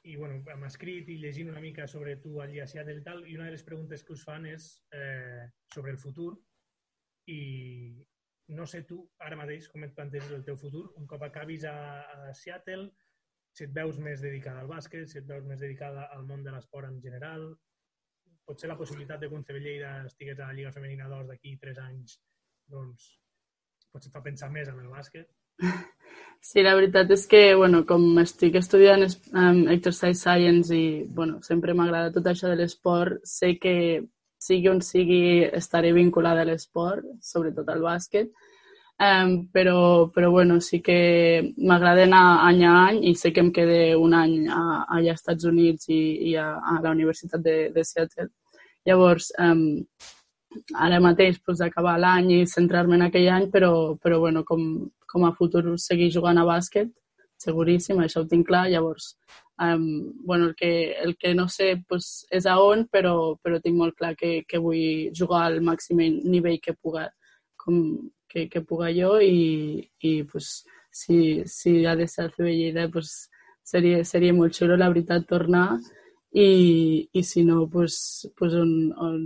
i 0.06 0.16
bueno, 0.16 0.38
hem 0.54 0.66
escrit 0.68 1.08
i 1.10 1.18
llegint 1.18 1.50
una 1.50 1.62
mica 1.62 1.88
sobre 1.90 2.16
tu 2.22 2.40
allí 2.42 2.60
a 2.62 2.68
Seattle 2.70 3.00
i 3.00 3.06
tal, 3.06 3.24
i 3.26 3.38
una 3.38 3.48
de 3.48 3.56
les 3.56 3.64
preguntes 3.66 4.04
que 4.06 4.14
us 4.14 4.26
fan 4.28 4.46
és 4.46 4.68
eh, 4.94 5.48
sobre 5.74 5.94
el 5.96 5.98
futur 5.98 6.36
i 7.34 7.40
no 8.54 8.68
sé 8.70 8.84
tu 8.86 9.00
ara 9.26 9.40
mateix 9.40 9.68
com 9.72 9.84
et 9.88 9.96
planteges 9.98 10.36
el 10.36 10.46
teu 10.46 10.60
futur, 10.62 10.84
un 11.02 11.08
cop 11.10 11.26
acabis 11.26 11.66
a, 11.66 11.76
a 12.06 12.34
Seattle, 12.38 12.92
si 13.56 13.66
et 13.66 13.74
veus 13.74 13.98
més 13.98 14.22
dedicada 14.22 14.62
al 14.62 14.70
bàsquet, 14.70 15.08
si 15.10 15.18
et 15.22 15.26
veus 15.30 15.46
més 15.50 15.64
dedicada 15.64 16.06
al 16.14 16.28
món 16.30 16.46
de 16.46 16.54
l'esport 16.54 16.92
en 16.92 17.02
general, 17.02 17.48
potser 18.46 18.70
la 18.70 18.78
possibilitat 18.78 19.24
de 19.24 19.32
un 19.34 19.46
Lleida 19.50 20.06
estigués 20.06 20.40
a 20.40 20.52
la 20.52 20.54
Lliga 20.54 20.76
Femenina 20.76 21.10
2 21.10 21.28
d'aquí 21.32 21.58
3 21.58 21.82
anys, 21.88 22.20
doncs 22.68 23.10
potser 23.90 24.12
et 24.12 24.14
fa 24.14 24.22
pensar 24.22 24.52
més 24.52 24.70
en 24.70 24.80
el 24.80 24.92
bàsquet. 24.94 25.34
Sí, 26.46 26.62
la 26.62 26.76
veritat 26.78 27.10
és 27.10 27.24
que, 27.26 27.40
bueno, 27.58 27.80
com 27.90 28.04
estic 28.22 28.54
estudiant 28.60 29.02
um, 29.34 29.64
Exercise 29.74 30.20
Science 30.20 30.76
i, 30.78 31.02
bueno, 31.18 31.40
sempre 31.48 31.74
m'ha 31.74 31.88
agradat 31.88 32.14
tot 32.20 32.28
això 32.30 32.52
de 32.52 32.58
l'esport, 32.60 33.24
sé 33.26 33.56
que 33.64 33.74
sigui 34.46 34.70
on 34.70 34.84
sigui 34.86 35.24
estaré 35.60 35.90
vinculada 35.96 36.44
a 36.44 36.48
l'esport, 36.52 37.08
sobretot 37.32 37.72
al 37.74 37.82
bàsquet, 37.82 38.30
um, 39.08 39.34
però, 39.56 39.80
però 40.14 40.30
bueno, 40.36 40.60
sí 40.62 40.84
que 40.86 41.00
m'agrada 41.58 42.06
anar 42.06 42.26
any 42.52 42.62
a 42.70 42.76
any 42.92 43.00
i 43.10 43.16
sé 43.18 43.34
que 43.34 43.42
em 43.42 43.50
quedé 43.56 43.80
un 43.98 44.14
any 44.14 44.36
a, 44.46 44.62
allà 45.00 45.16
als 45.16 45.24
Estats 45.24 45.50
Units 45.50 45.90
i, 45.90 46.02
i 46.30 46.36
a, 46.38 46.52
a 46.76 46.78
la 46.84 46.94
Universitat 46.94 47.42
de, 47.42 47.58
de 47.74 47.88
Seattle. 47.90 48.30
Llavors, 48.86 49.32
um, 49.42 49.66
ara 50.78 51.02
mateix 51.02 51.42
pues, 51.42 51.66
acabar 51.66 51.98
l'any 52.00 52.36
i 52.38 52.40
centrar-me 52.54 53.02
en 53.02 53.08
aquell 53.10 53.32
any, 53.34 53.50
però, 53.58 53.74
però 53.98 54.22
bueno, 54.22 54.46
com, 54.46 54.62
com 55.16 55.26
a 55.26 55.34
futur 55.38 55.64
seguir 55.80 56.12
jugant 56.12 56.42
a 56.42 56.44
bàsquet, 56.48 56.92
seguríssim, 57.40 58.02
això 58.04 58.24
ho 58.24 58.28
tinc 58.28 58.48
clar. 58.50 58.66
Llavors, 58.72 59.14
um, 59.64 59.86
bueno, 60.28 60.50
el, 60.50 60.56
que, 60.60 60.72
el 61.06 61.16
que 61.22 61.34
no 61.38 61.48
sé 61.52 61.72
pues, 61.88 62.26
és 62.36 62.48
a 62.52 62.58
on, 62.60 62.86
però, 62.92 63.16
però 63.44 63.62
tinc 63.64 63.80
molt 63.80 63.96
clar 64.00 64.14
que, 64.20 64.42
que 64.50 64.60
vull 64.60 65.14
jugar 65.16 65.46
al 65.48 65.62
màxim 65.64 66.04
nivell 66.26 66.60
que 66.64 66.76
puga, 66.76 67.08
com, 67.64 67.80
que, 68.32 68.50
que 68.52 68.64
puga 68.68 68.92
jo 68.96 69.16
i, 69.24 69.80
i 70.04 70.18
pues, 70.32 70.66
si, 70.92 71.44
si 71.48 71.78
ha 71.86 71.96
de 71.96 72.08
ser 72.08 72.30
el 72.30 72.36
CB 72.36 72.90
pues, 72.92 73.16
seria, 73.64 74.04
seria 74.06 74.36
molt 74.36 74.56
xulo, 74.56 74.78
la 74.78 74.92
veritat, 74.92 75.28
tornar 75.28 75.70
i, 76.36 77.10
i 77.14 77.24
si 77.24 77.46
no, 77.46 77.70
pues, 77.70 78.30
pues 78.36 78.54
on, 78.60 78.92
on, 79.00 79.22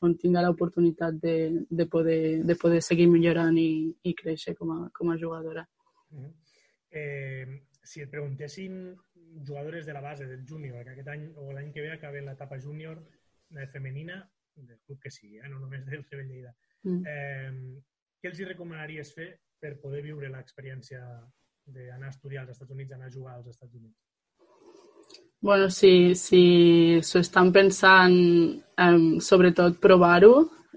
on 0.00 0.14
tinga 0.16 0.40
l'oportunitat 0.40 1.18
de, 1.20 1.34
de, 1.68 1.86
poder, 1.86 2.44
de 2.48 2.56
poder 2.56 2.80
seguir 2.80 3.10
millorant 3.12 3.58
i, 3.60 3.92
i 4.08 4.14
créixer 4.16 4.54
com 4.56 4.72
a, 4.72 4.78
com 4.96 5.12
a 5.12 5.18
jugadora. 5.20 5.66
Mm 6.10 6.22
-hmm. 6.22 6.32
eh, 6.90 7.62
si 7.84 8.00
et 8.00 8.10
preguntessin 8.10 8.96
jugadores 9.46 9.84
de 9.84 9.92
la 9.92 10.00
base, 10.00 10.26
del 10.26 10.46
júnior, 10.46 10.82
que 10.84 10.90
aquest 10.90 11.08
any 11.08 11.28
o 11.36 11.52
l'any 11.52 11.72
que 11.72 11.82
ve 11.82 11.92
acaben 11.92 12.24
l'etapa 12.24 12.58
júnior 12.58 13.04
femenina, 13.72 14.24
del 14.54 14.80
club 14.80 14.98
que 15.00 15.10
sigui, 15.10 15.36
eh, 15.38 15.48
no 15.48 15.58
només 15.58 15.84
del 15.84 16.04
CB 16.04 16.24
Lleida, 16.24 16.54
mm. 16.82 17.02
eh, 17.06 17.82
què 18.20 18.28
els 18.30 18.40
hi 18.40 18.48
recomanaries 18.48 19.12
fer 19.12 19.28
per 19.60 19.78
poder 19.82 20.02
viure 20.02 20.28
l'experiència 20.32 21.02
d'anar 21.66 22.06
a 22.06 22.14
estudiar 22.14 22.42
als 22.42 22.52
Estats 22.56 22.70
Units, 22.70 22.92
anar 22.92 23.08
a 23.08 23.16
jugar 23.18 23.34
als 23.34 23.48
Estats 23.48 23.74
Units? 23.74 24.05
Bueno, 25.46 25.70
si 25.70 26.16
si 26.16 26.98
s'ho 27.06 27.20
estan 27.20 27.52
pensant, 27.54 28.14
um, 28.82 29.20
sobretot 29.22 29.76
provar-ho, 29.78 30.32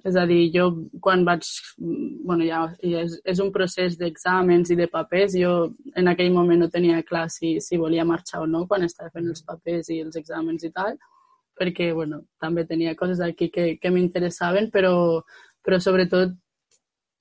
és 0.06 0.14
a 0.16 0.28
dir, 0.30 0.52
jo 0.54 0.68
quan 1.02 1.24
vaig... 1.26 1.42
bueno, 1.80 2.46
ja, 2.46 2.60
ja 2.92 3.02
és, 3.02 3.16
és 3.34 3.42
un 3.42 3.50
procés 3.56 3.98
d'exàmens 3.98 4.70
i 4.70 4.78
de 4.78 4.86
papers. 4.92 5.34
Jo 5.42 5.72
en 5.98 6.12
aquell 6.12 6.30
moment 6.36 6.62
no 6.62 6.70
tenia 6.70 7.02
clar 7.02 7.26
si, 7.34 7.56
si 7.66 7.82
volia 7.82 8.06
marxar 8.06 8.44
o 8.44 8.52
no 8.52 8.68
quan 8.68 8.86
estava 8.86 9.10
fent 9.10 9.32
els 9.34 9.42
papers 9.42 9.90
i 9.90 10.04
els 10.04 10.22
exàmens 10.22 10.68
i 10.70 10.72
tal, 10.78 10.94
perquè 11.58 11.90
bueno, 11.98 12.22
també 12.38 12.68
tenia 12.70 12.94
coses 13.02 13.26
aquí 13.26 13.50
que, 13.50 13.72
que 13.82 13.90
m'interessaven, 13.90 14.70
però, 14.70 14.94
però 15.66 15.82
sobretot 15.82 16.38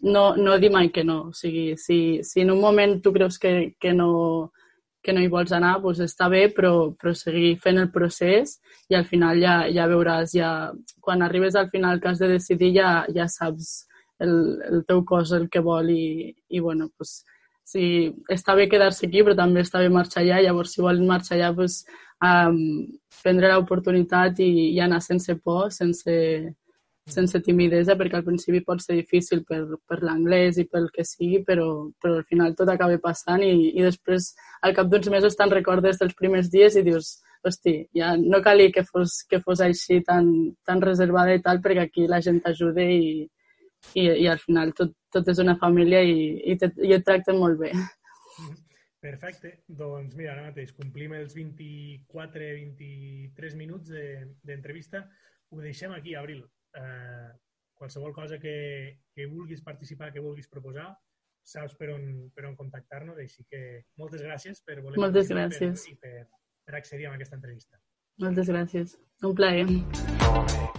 no, 0.05 0.35
no 0.37 0.61
dir 0.61 0.75
mai 0.77 0.93
que 0.93 1.09
no. 1.15 1.31
O 1.33 1.33
sigui, 1.33 1.79
si, 1.81 2.21
si 2.29 2.45
en 2.45 2.53
un 2.53 2.61
moment 2.61 2.99
tu 3.01 3.17
creus 3.17 3.41
que, 3.41 3.73
que 3.81 3.97
no 3.97 4.13
que 5.09 5.14
no 5.16 5.25
hi 5.25 5.31
vols 5.33 5.55
anar, 5.57 5.79
doncs 5.81 6.03
està 6.05 6.29
bé, 6.29 6.42
però, 6.53 6.90
però 7.01 7.14
seguir 7.16 7.55
fent 7.64 7.81
el 7.81 7.88
procés 7.94 8.59
i 8.92 8.99
al 8.99 9.07
final 9.09 9.40
ja, 9.40 9.62
ja 9.73 9.88
veuràs, 9.88 10.35
ja, 10.37 10.51
quan 11.01 11.25
arribes 11.25 11.57
al 11.57 11.71
final 11.73 12.03
que 12.03 12.12
has 12.12 12.21
de 12.21 12.29
decidir 12.35 12.75
ja, 12.77 12.90
ja 13.16 13.25
saps 13.33 13.88
el, 14.21 14.35
el 14.68 14.85
teu 14.85 15.01
cos 15.09 15.33
el 15.33 15.49
que 15.49 15.64
vol 15.64 15.88
i, 15.94 16.35
i 16.53 16.61
bueno, 16.61 16.90
doncs, 16.92 17.23
sí, 17.64 18.12
està 18.33 18.53
bé 18.59 18.68
quedar-se 18.68 19.07
aquí, 19.09 19.25
però 19.25 19.37
també 19.38 19.64
està 19.64 19.81
bé 19.81 19.88
marxar 19.92 20.27
allà, 20.27 20.42
llavors 20.44 20.77
si 20.77 20.85
volen 20.85 21.09
marxar 21.09 21.38
allà, 21.38 21.51
doncs, 21.57 21.81
um, 22.25 22.61
prendre 23.23 23.55
l'oportunitat 23.55 24.44
i, 24.44 24.51
i 24.75 24.81
anar 24.85 25.01
sense 25.05 25.38
por, 25.40 25.73
sense, 25.73 26.18
sense 27.12 27.40
timidesa, 27.44 27.97
perquè 27.99 28.16
al 28.18 28.25
principi 28.27 28.61
pot 28.64 28.81
ser 28.85 28.94
difícil 28.99 29.44
per, 29.49 29.61
per 29.88 29.99
l'anglès 30.05 30.59
i 30.61 30.66
pel 30.68 30.88
que 30.94 31.05
sigui, 31.07 31.42
però, 31.47 31.66
però 32.03 32.12
al 32.18 32.27
final 32.29 32.55
tot 32.59 32.68
acaba 32.73 32.99
passant 33.03 33.42
i, 33.44 33.53
i 33.75 33.83
després 33.85 34.23
al 34.66 34.75
cap 34.77 34.87
d'uns 34.90 35.09
mesos 35.12 35.37
te'n 35.38 35.55
recordes 35.55 35.99
dels 36.01 36.16
primers 36.18 36.47
dies 36.53 36.75
i 36.77 36.83
dius, 36.87 37.07
hosti, 37.47 37.75
ja 37.94 38.09
no 38.18 38.44
calia 38.44 38.75
que 38.75 38.85
fos, 38.85 39.11
que 39.31 39.38
fos 39.44 39.59
així 39.64 39.97
tan, 40.07 40.25
tan 40.66 40.79
reservada 40.85 41.33
i 41.35 41.42
tal, 41.44 41.57
perquè 41.64 41.83
aquí 41.87 42.03
la 42.11 42.21
gent 42.25 42.40
t'ajuda 42.44 42.83
i, 42.83 42.85
i, 43.94 44.03
i 44.25 44.27
al 44.29 44.40
final 44.42 44.68
tot, 44.77 44.90
tot 45.14 45.25
és 45.33 45.38
una 45.42 45.57
família 45.61 46.01
i, 46.03 46.14
i, 46.53 46.55
te, 46.61 46.66
i 46.85 46.92
et 46.97 47.05
tracten 47.07 47.37
molt 47.38 47.57
bé. 47.62 47.71
Perfecte. 48.99 49.49
Doncs 49.71 50.14
mira, 50.18 50.33
ara 50.35 50.51
mateix 50.51 50.75
complim 50.75 51.12
els 51.14 51.35
24-23 51.38 53.55
minuts 53.57 53.88
d'entrevista. 54.42 54.99
De, 55.07 55.11
Ho 55.55 55.62
deixem 55.64 55.92
aquí, 55.94 56.12
Abril 56.18 56.42
eh, 56.75 57.31
qualsevol 57.79 58.13
cosa 58.13 58.39
que, 58.43 59.01
que 59.15 59.27
vulguis 59.27 59.63
participar, 59.63 60.13
que 60.13 60.21
vulguis 60.25 60.51
proposar, 60.51 60.91
saps 61.49 61.77
per 61.79 61.93
on, 61.95 62.09
per 62.35 62.49
on 62.51 62.57
contactar-nos, 62.59 63.21
així 63.23 63.47
que 63.49 63.85
moltes 63.97 64.25
gràcies 64.25 64.61
per 64.67 64.81
voler 64.83 65.01
moltes 65.01 65.31
gràcies. 65.33 65.87
Per, 65.87 65.95
i 65.95 66.01
per, 66.03 66.27
per 66.67 66.81
accedir 66.81 67.09
a 67.09 67.15
aquesta 67.15 67.39
entrevista. 67.39 67.79
Moltes 68.19 68.51
gràcies. 68.51 68.99
Un 69.23 69.35
plaer. 69.39 69.67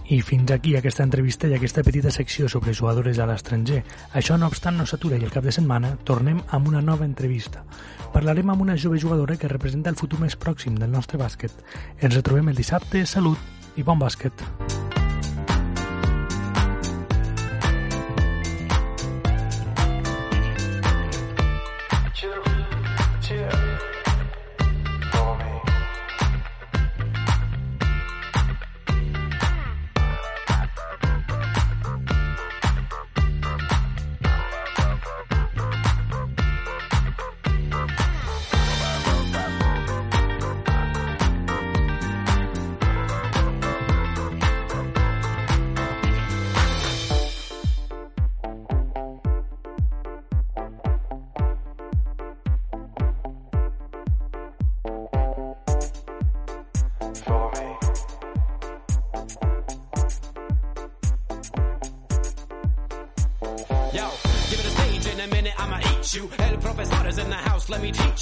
I 0.10 0.20
fins 0.26 0.52
aquí 0.52 0.76
aquesta 0.76 1.04
entrevista 1.06 1.48
i 1.48 1.54
aquesta 1.56 1.84
petita 1.86 2.12
secció 2.12 2.50
sobre 2.52 2.74
jugadores 2.74 3.20
a 3.20 3.28
l'estranger. 3.30 3.82
Això, 4.20 4.38
no 4.38 4.50
obstant, 4.52 4.78
no 4.80 4.88
s'atura 4.90 5.20
i 5.20 5.24
el 5.26 5.34
cap 5.34 5.46
de 5.46 5.54
setmana 5.56 5.94
tornem 6.08 6.42
amb 6.56 6.72
una 6.72 6.82
nova 6.82 7.08
entrevista. 7.08 7.64
Parlarem 8.14 8.50
amb 8.50 8.66
una 8.66 8.78
jove 8.78 9.00
jugadora 9.00 9.38
que 9.38 9.52
representa 9.52 9.94
el 9.94 10.00
futur 10.02 10.20
més 10.20 10.36
pròxim 10.36 10.78
del 10.82 10.92
nostre 10.92 11.22
bàsquet. 11.22 11.64
Ens 12.02 12.16
retrobem 12.16 12.52
el 12.52 12.60
dissabte. 12.60 13.06
Salut 13.06 13.78
i 13.78 13.86
bon 13.86 14.02
bàsquet. 14.02 14.89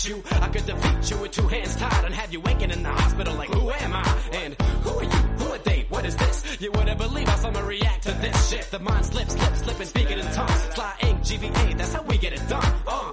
You. 0.08 0.24
I 0.32 0.48
could 0.50 0.65
defeat 0.65 1.12
you 1.12 1.17
with 1.17 1.32
two 1.32 1.48
hands 1.48 1.76
tied 1.76 2.06
and 2.06 2.13
have 2.13 2.32
you 2.32 2.39
waking 2.39 2.72
in 2.72 2.84
the 2.84 2.89
hospital 2.89 3.36
like, 3.36 3.50
who 3.50 3.70
am 3.70 3.93
I? 3.93 4.20
And 4.34 4.54
who 4.62 5.00
are 5.00 5.04
you? 5.04 5.10
Who 5.10 5.54
are 5.54 5.58
they? 5.60 5.86
What 5.89 6.06
is 6.06 6.15
this? 6.15 6.62
You 6.62 6.72
wouldn't 6.72 6.98
believe 6.98 7.28
how 7.28 7.36
someone 7.36 7.65
react 7.65 8.04
to 8.04 8.12
this 8.13 8.50
shit. 8.50 8.70
The 8.72 8.80
mind 8.80 9.06
slips, 9.06 9.34
slips, 9.34 9.60
slipping, 9.60 9.88
speaking 9.88 10.20
in 10.20 10.26
tongues. 10.34 10.62
Sly 10.74 10.93
ink, 11.02 11.20
GVA, 11.22 11.78
that's 11.78 11.93
how 11.93 12.02
we 12.04 12.17
get 12.17 12.34
it 12.34 12.48
done. 12.48 12.74
Uh, 12.88 13.12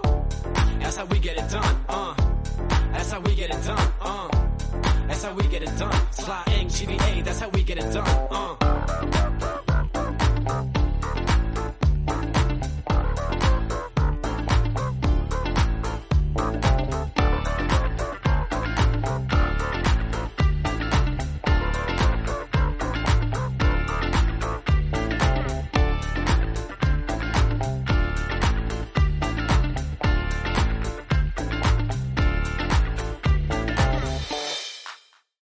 that's 0.80 0.96
how 0.96 1.04
we 1.07 1.18
get 1.18 1.37
it 1.37 1.50
done. 1.50 1.85
Uh, 1.88 2.14
that's 2.92 3.11
how 3.11 3.20
we 3.20 3.35
get 3.35 3.50
it 3.50 3.64
done. 3.64 3.92
Uh, 4.00 4.28
that's 5.07 5.22
how 5.24 5.33
we 5.35 5.46
get 5.48 5.62
it 5.62 5.78
done. 5.78 6.12
Sly 6.12 6.42
ink, 6.59 6.70
GVA, 6.70 7.24
that's 7.24 7.40
how 7.40 7.48
we 7.50 7.62
get 7.62 7.78
it 7.78 7.92
done. 7.92 8.73